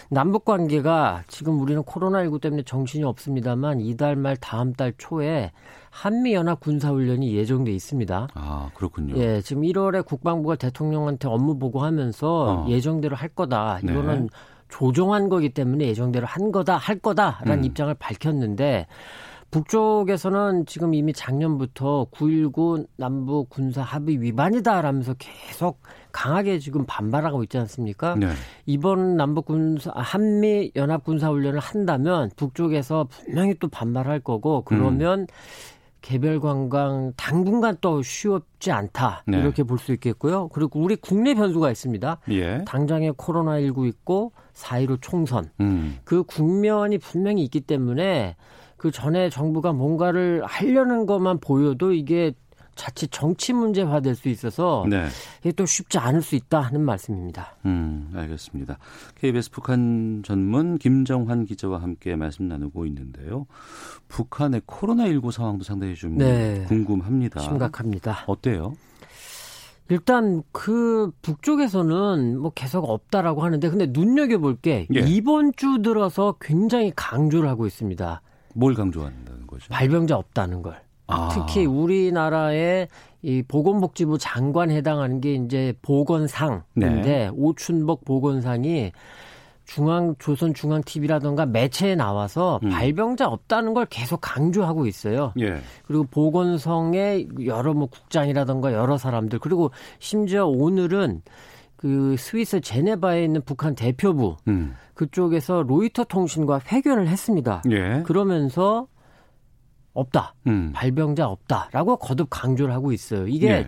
남북 0.10 0.45
관계가 0.45 1.23
지금 1.28 1.60
우리는 1.60 1.84
코로나19 1.84 2.41
때문에 2.41 2.63
정신이 2.63 3.04
없습니다만 3.04 3.82
이달 3.82 4.15
말 4.15 4.38
다음 4.38 4.73
달 4.73 4.93
초에 4.97 5.52
한미 5.91 6.34
연합 6.34 6.62
군사 6.62 6.89
훈련이 6.89 7.36
예정돼 7.36 7.71
있습니다. 7.71 8.30
아, 8.34 8.69
그렇군요. 8.73 9.17
예, 9.17 9.41
지금 9.41 9.63
1월에 9.63 10.06
국방부가 10.06 10.56
대통령한테 10.56 11.28
업무 11.28 11.60
보고하면서 11.60 12.63
어. 12.63 12.65
예정대로 12.69 13.15
할 13.15 13.28
거다. 13.28 13.82
네. 13.84 13.91
이거는 13.91 14.21
네. 14.23 14.28
조정한 14.69 15.28
거기 15.28 15.49
때문에 15.49 15.86
예정대로 15.88 16.25
한 16.25 16.54
거다, 16.54 16.78
할 16.78 16.97
거다라는 16.99 17.60
음. 17.60 17.63
입장을 17.65 17.93
밝혔는데 17.93 18.88
북쪽에서는 19.52 20.65
지금 20.65 20.93
이미 20.93 21.12
작년부터 21.12 22.08
9.19 22.12 22.88
남북 22.95 23.49
군사 23.49 23.82
합의 23.82 24.21
위반이다라면서 24.21 25.15
계속 25.17 25.82
강하게 26.12 26.60
지금 26.60 26.86
반발하고 26.86 27.43
있지 27.43 27.58
않습니까? 27.58 28.15
네. 28.15 28.30
이번 28.65 29.15
남북 29.17 29.45
군사 29.45 29.91
한미 29.95 30.72
연합 30.76 31.04
군사 31.04 31.30
훈련을 31.30 31.60
한다면 31.60 32.32
북쪽에서 32.36 33.08
분명히 33.10 33.56
또 33.60 33.67
반발할 33.67 34.19
거고 34.22 34.63
그러면 34.63 35.22
음. 35.22 35.28
개별 36.02 36.39
관광 36.39 37.12
당분간 37.17 37.78
또 37.82 38.02
쉬웠지 38.02 38.72
않다 38.72 39.24
네. 39.28 39.38
이렇게 39.39 39.63
볼 39.63 39.78
수 39.78 39.91
있겠고요. 39.93 40.48
그리고 40.50 40.80
우리 40.80 40.95
국내 40.95 41.34
변수가 41.34 41.69
있습니다. 41.69 42.19
예. 42.32 42.63
당장에 42.65 43.12
코로나 43.17 43.60
19 43.60 43.88
있고 43.88 44.32
4.15 44.54 45.02
총선 45.02 45.50
음. 45.60 45.98
그 46.06 46.24
국면이 46.24 46.98
분명히 46.98 47.43
있기 47.43 47.62
때문에 47.62 48.36
그 48.78 48.91
전에 48.91 49.30
정부가 49.30 49.74
뭔가를 49.74 50.41
하려는 50.45 51.06
것만 51.06 51.39
보여도 51.39 51.91
이게 51.91 52.32
자칫 52.80 53.12
정치 53.12 53.52
문제화 53.52 54.00
될 54.00 54.15
수 54.15 54.30
있어서 54.30 54.86
네. 54.89 55.08
이게 55.42 55.52
또 55.52 55.65
쉽지 55.65 55.98
않을 55.98 56.22
수 56.22 56.36
있다 56.36 56.62
하는 56.62 56.82
말씀입니다. 56.82 57.58
음, 57.65 58.10
알겠습니다. 58.15 58.78
KBS 59.15 59.52
북한 59.52 60.22
전문 60.26 60.78
김정환 60.78 61.44
기자와 61.46 61.82
함께 61.82 62.15
말씀 62.15 62.48
나누고 62.48 62.86
있는데요. 62.86 63.46
북한의 64.08 64.62
코로나19 64.62 65.32
상황도 65.32 65.65
상당히 65.65 65.94
좀 65.96 66.18
네. 66.18 66.63
궁금합니다. 66.70 67.42
심각합니다. 67.42 68.24
어때요? 68.28 68.74
일단 69.89 70.44
그 70.52 71.12
북쪽에서는 71.22 72.39
뭐 72.39 72.52
계속 72.54 72.86
없다라고 72.89 73.44
하는데 73.44 73.70
근데 73.70 73.88
눈여겨 73.88 74.38
볼 74.38 74.56
게 74.62 74.88
예. 74.96 75.00
이번 75.02 75.52
주 75.56 75.82
들어서 75.82 76.36
굉장히 76.39 76.92
강조를 76.96 77.50
하고 77.50 77.65
있습니다. 77.65 78.22
뭘 78.56 78.74
강조한다는 78.76 79.48
거죠? 79.48 79.68
발병자 79.70 80.15
없다는 80.15 80.62
걸. 80.62 80.80
아. 81.10 81.30
특히 81.34 81.65
우리나라의 81.65 82.88
이 83.22 83.43
보건복지부 83.48 84.17
장관 84.17 84.72
해당하는 84.72 85.19
게 85.19 85.34
이제 85.34 85.74
보건상인데 85.82 86.63
네. 86.76 87.30
오춘복 87.34 88.06
보건상이 88.06 88.91
중앙 89.65 90.15
조선 90.17 90.56
중앙 90.56 90.82
TV라던가 90.82 91.45
매체에 91.45 91.95
나와서 91.95 92.60
음. 92.63 92.69
발병자 92.69 93.28
없다는 93.28 93.76
걸 93.76 93.86
계속 93.86 94.19
강조하고 94.19 94.88
있어요. 94.88 95.32
예. 95.39 95.58
그리고 95.86 96.06
보건성의 96.06 97.28
여러 97.45 97.76
뭐 97.76 97.88
국장이라던가 97.88 98.74
여러 98.74 98.98
사람들 98.98 99.38
그리고 99.38 99.69
심지어 100.00 100.48
오늘은 100.48 101.22
그 101.76 102.15
스위스 102.17 102.62
제네바에 102.62 103.24
있는 103.24 103.41
북한 103.45 103.76
대표부 103.76 104.38
음. 104.48 104.74
그쪽에서 104.95 105.62
로이터 105.62 106.04
통신과 106.06 106.62
회견을 106.72 107.08
했습니다. 107.08 107.62
예. 107.69 108.02
그러면서 108.08 108.88
없다. 110.00 110.36
음. 110.48 110.72
발병자 110.74 111.28
없다라고 111.28 111.98
거듭 111.98 112.28
강조를 112.30 112.74
하고 112.74 112.92
있어요. 112.92 113.28
이게 113.28 113.50
예. 113.50 113.68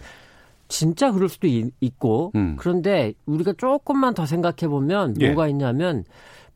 진짜 0.68 1.12
그럴 1.12 1.28
수도 1.28 1.48
있, 1.48 2.00
고 2.00 2.32
음. 2.36 2.56
그런데 2.58 3.14
우리가 3.26 3.54
조금만 3.58 4.14
더 4.14 4.26
생각해 4.26 4.68
보면 4.70 5.16
예. 5.20 5.28
뭐가 5.28 5.48
있냐면 5.50 6.06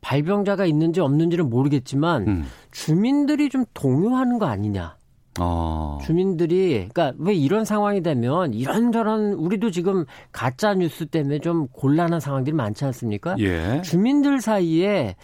발병자가 0.00 0.66
있는지 0.66 1.00
없는지는 1.00 1.50
모르겠지만 1.50 2.28
음. 2.28 2.44
주민들이 2.70 3.48
좀 3.48 3.64
동요하는 3.74 4.38
거 4.38 4.46
아니냐. 4.46 4.96
어. 5.38 5.98
주민들이 6.02 6.88
그러니까 6.92 7.12
왜 7.18 7.34
이런 7.34 7.64
상황이 7.64 8.02
되면 8.02 8.54
이런저런 8.54 9.34
우리도 9.34 9.70
지금 9.70 10.06
가짜 10.32 10.74
뉴스 10.74 11.06
때문에 11.06 11.40
좀 11.40 11.68
곤란한 11.68 12.20
상황들이 12.20 12.54
많지 12.54 12.84
않습니까? 12.86 13.36
예. 13.38 13.82
주민들 13.82 14.40
사이에 14.40 15.16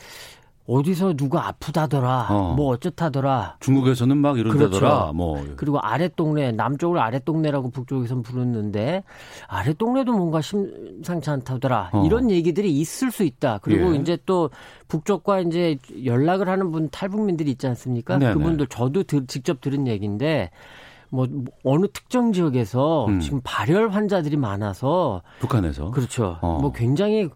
어디서 0.66 1.14
누가 1.14 1.48
아프다더라, 1.48 2.26
어. 2.30 2.54
뭐 2.54 2.68
어쩌다더라. 2.68 3.56
중국에서는 3.60 4.16
막 4.16 4.38
이런다더라. 4.38 4.70
그렇죠. 4.70 5.12
뭐 5.12 5.44
그리고 5.56 5.80
아랫동네 5.80 6.52
남쪽을 6.52 7.00
아랫동네라고 7.00 7.70
북쪽에선 7.70 8.22
부르는데 8.22 9.02
아랫동네도 9.48 10.12
뭔가 10.12 10.40
심상치 10.40 11.30
않다더라. 11.30 11.90
어. 11.92 12.04
이런 12.06 12.30
얘기들이 12.30 12.70
있을 12.78 13.10
수 13.10 13.24
있다. 13.24 13.58
그리고 13.62 13.94
예. 13.94 13.98
이제 13.98 14.16
또 14.24 14.50
북쪽과 14.86 15.40
이제 15.40 15.78
연락을 16.04 16.48
하는 16.48 16.70
분 16.70 16.88
탈북민들이 16.90 17.50
있지 17.50 17.66
않습니까? 17.66 18.18
네네. 18.18 18.34
그분들 18.34 18.68
저도 18.68 19.02
들, 19.02 19.26
직접 19.26 19.60
들은 19.60 19.88
얘기인데 19.88 20.50
뭐 21.08 21.26
어느 21.64 21.86
특정 21.92 22.32
지역에서 22.32 23.06
음. 23.06 23.20
지금 23.20 23.40
발열 23.42 23.90
환자들이 23.90 24.36
많아서 24.36 25.22
북한에서 25.40 25.90
그렇죠. 25.90 26.38
어. 26.40 26.58
뭐 26.60 26.72
굉장히 26.72 27.28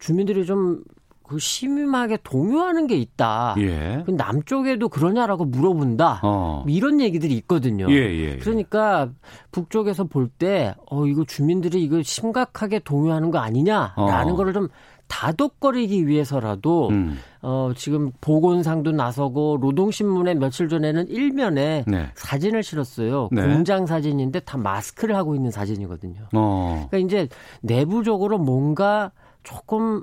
주민들이 0.00 0.44
좀 0.44 0.82
그 1.22 1.38
심하게 1.38 2.18
동요하는 2.22 2.86
게 2.86 2.96
있다. 2.96 3.54
예. 3.58 4.02
그 4.04 4.10
남쪽에도 4.10 4.88
그러냐라고 4.88 5.44
물어본다. 5.44 6.20
어. 6.22 6.64
이런 6.68 7.00
얘기들이 7.00 7.34
있거든요. 7.38 7.86
예, 7.90 7.94
예, 7.94 8.32
예. 8.32 8.36
그러니까 8.36 9.10
북쪽에서 9.50 10.04
볼 10.04 10.28
때, 10.28 10.74
어, 10.90 11.06
이거 11.06 11.24
주민들이 11.24 11.82
이거 11.82 12.02
심각하게 12.02 12.80
동요하는 12.80 13.30
거 13.30 13.38
아니냐라는 13.38 14.32
어. 14.32 14.36
거를 14.36 14.52
좀 14.52 14.68
다독거리기 15.12 16.06
위해서라도 16.06 16.88
음. 16.88 17.18
어 17.42 17.72
지금 17.76 18.12
보건상도 18.22 18.92
나서고 18.92 19.58
노동신문에 19.60 20.34
며칠 20.34 20.70
전에는 20.70 21.08
일면에 21.08 21.84
네. 21.86 22.06
사진을 22.14 22.62
실었어요. 22.62 23.28
네. 23.30 23.42
공장 23.42 23.84
사진인데 23.84 24.40
다 24.40 24.56
마스크를 24.56 25.14
하고 25.14 25.34
있는 25.34 25.50
사진이거든요. 25.50 26.28
어. 26.32 26.86
그러니까 26.88 26.96
이제 26.96 27.28
내부적으로 27.60 28.38
뭔가 28.38 29.12
조금 29.42 30.02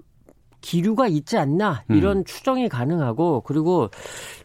기류가 0.61 1.07
있지 1.07 1.37
않나 1.37 1.83
이런 1.89 2.17
음. 2.17 2.23
추정이 2.25 2.69
가능하고 2.69 3.41
그리고 3.41 3.89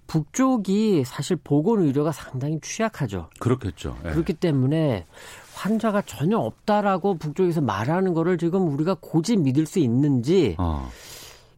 북쪽이 0.07 1.05
사실 1.05 1.37
보건 1.37 1.83
의료가 1.83 2.13
상당히 2.13 2.61
취약하죠. 2.61 3.31
그렇겠죠. 3.39 3.97
예. 4.05 4.11
그렇기 4.11 4.35
때문에 4.35 5.07
환자가 5.55 6.03
전혀 6.03 6.39
없다라고 6.39 7.19
북쪽에서 7.19 7.61
말하는 7.61 8.15
거를 8.15 8.39
지금 8.39 8.69
우리가 8.73 8.97
고지 9.01 9.37
믿을 9.37 9.67
수 9.67 9.79
있는지 9.79 10.57
어. 10.59 10.89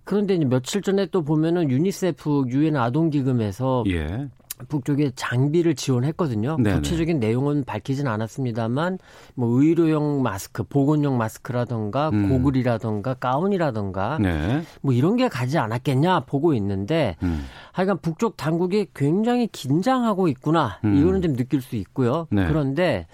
그런데 0.05 0.35
이제 0.35 0.45
며칠 0.45 0.83
전에 0.83 1.07
또 1.07 1.23
보면은 1.23 1.71
유니세프 1.71 2.45
유엔 2.49 2.77
아동기금에서 2.77 3.85
예. 3.89 4.29
북쪽에 4.69 5.11
장비를 5.15 5.75
지원했거든요. 5.75 6.57
네네. 6.57 6.77
구체적인 6.77 7.21
내용은 7.21 7.65
밝히진 7.65 8.07
않았습니다만 8.07 8.99
뭐 9.35 9.61
의료용 9.61 10.23
마스크, 10.23 10.63
보건용 10.63 11.19
마스크라던가 11.19 12.11
음. 12.11 12.29
고글이라던가 12.29 13.15
가운이라던가 13.15 14.19
네. 14.21 14.63
뭐 14.81 14.93
이런 14.93 15.17
게 15.17 15.29
가지 15.29 15.59
않았겠냐 15.59 16.21
보고 16.21 16.55
있는데 16.55 17.17
음. 17.23 17.45
하여간 17.73 17.99
북쪽 18.01 18.37
당국이 18.37 18.89
굉장히 18.95 19.47
긴장하고 19.47 20.29
있구나 20.29 20.81
음. 20.85 20.97
이거는 20.97 21.23
좀 21.23 21.37
느낄 21.37 21.61
수 21.61 21.77
있고요. 21.77 22.27
네. 22.31 22.47
그런데 22.49 23.07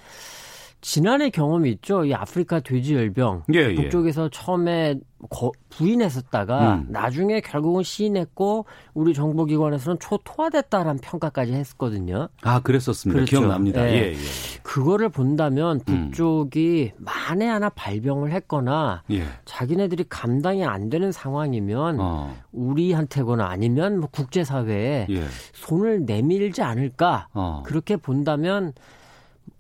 지난해 0.83 1.31
경험이 1.31 1.71
있죠. 1.71 2.05
이 2.05 2.13
아프리카 2.13 2.59
돼지 2.59 2.97
열병 2.97 3.45
예, 3.55 3.71
예. 3.71 3.75
북쪽에서 3.75 4.29
처음에 4.31 4.99
거, 5.31 5.53
부인했었다가 5.71 6.75
음. 6.75 6.87
나중에 6.89 7.41
결국은 7.41 7.85
시인했고 7.85 8.67
우리 8.93 9.15
정보기관에서는 9.15 10.01
초토화됐다라는 10.01 11.01
평가까지 11.01 11.53
했었거든요. 11.53 12.29
아 12.43 12.61
그랬었습니다. 12.61 13.17
그렇죠. 13.17 13.39
기억납니다. 13.39 13.89
예. 13.89 13.93
예, 13.93 14.13
예. 14.13 14.17
그거를 14.65 15.09
본다면 15.09 15.81
음. 15.89 16.07
북쪽이 16.09 16.95
음. 16.97 17.05
만에 17.05 17.47
하나 17.47 17.69
발병을 17.69 18.33
했거나 18.33 19.05
예. 19.13 19.23
자기네들이 19.45 20.07
감당이 20.09 20.65
안 20.65 20.91
되는 20.91 21.13
상황이면 21.13 21.99
어. 22.01 22.37
우리한테거나 22.51 23.47
아니면 23.47 24.01
뭐 24.01 24.09
국제사회에 24.11 25.07
예. 25.09 25.23
손을 25.53 26.07
내밀지 26.07 26.63
않을까 26.63 27.29
어. 27.35 27.63
그렇게 27.65 27.97
본다면 27.97 28.73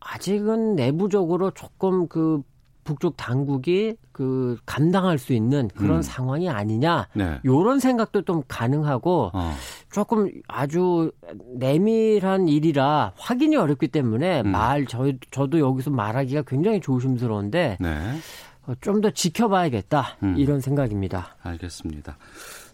아직은 0.05 0.77
내부적으로 0.77 1.51
조금 1.53 2.09
그 2.09 2.43
북쪽 2.85 3.17
당국이 3.17 3.97
그 4.11 4.57
감당할 4.67 5.19
수 5.19 5.33
있는 5.33 5.69
그런 5.69 5.99
음. 5.99 6.03
상황이 6.03 6.49
아니냐 6.49 7.09
네. 7.15 7.41
요런 7.45 7.79
생각도 7.79 8.23
좀 8.23 8.43
가능하고 8.49 9.31
어. 9.33 9.55
조금 9.91 10.31
아주 10.49 11.13
내밀한 11.55 12.49
일이라 12.49 13.13
확인이 13.17 13.57
어렵기 13.57 13.89
때문에 13.89 14.41
음. 14.43 14.51
말 14.51 14.87
저, 14.87 15.13
저도 15.31 15.61
여기서 15.61 15.91
말하기가 15.91 16.43
굉장히 16.43 16.81
조심스러운데 16.81 17.79
네. 17.81 17.99
어, 18.67 18.75
좀더 18.81 19.11
지켜봐야겠다 19.11 20.19
음. 20.23 20.35
이런 20.37 20.61
생각입니다. 20.61 21.37
알겠습니다. 21.43 22.17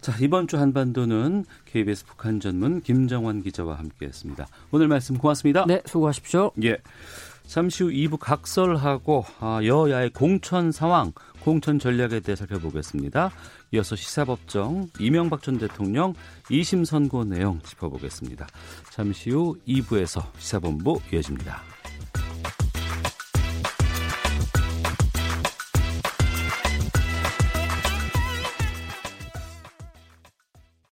자, 0.00 0.14
이번 0.20 0.46
주 0.46 0.58
한반도는 0.58 1.44
KBS 1.66 2.06
북한 2.06 2.40
전문 2.40 2.80
김정환 2.80 3.42
기자와 3.42 3.78
함께했습니다. 3.78 4.46
오늘 4.70 4.88
말씀 4.88 5.18
고맙습니다. 5.18 5.64
네, 5.66 5.82
수고하십시오. 5.84 6.52
예. 6.62 6.78
잠시 7.46 7.82
후 7.82 7.90
2부 7.90 8.18
각설하고 8.20 9.24
아, 9.40 9.60
여야의 9.64 10.10
공천 10.10 10.70
상황, 10.70 11.12
공천 11.40 11.78
전략에 11.78 12.20
대해 12.20 12.36
살펴보겠습니다. 12.36 13.30
이어서 13.72 13.96
시사법정, 13.96 14.90
이명박 15.00 15.42
전 15.42 15.58
대통령 15.58 16.14
2심 16.50 16.84
선고 16.84 17.24
내용 17.24 17.60
짚어보겠습니다. 17.62 18.46
잠시 18.90 19.30
후 19.30 19.56
2부에서 19.66 20.24
시사본부 20.38 21.00
이어집니다. 21.12 21.77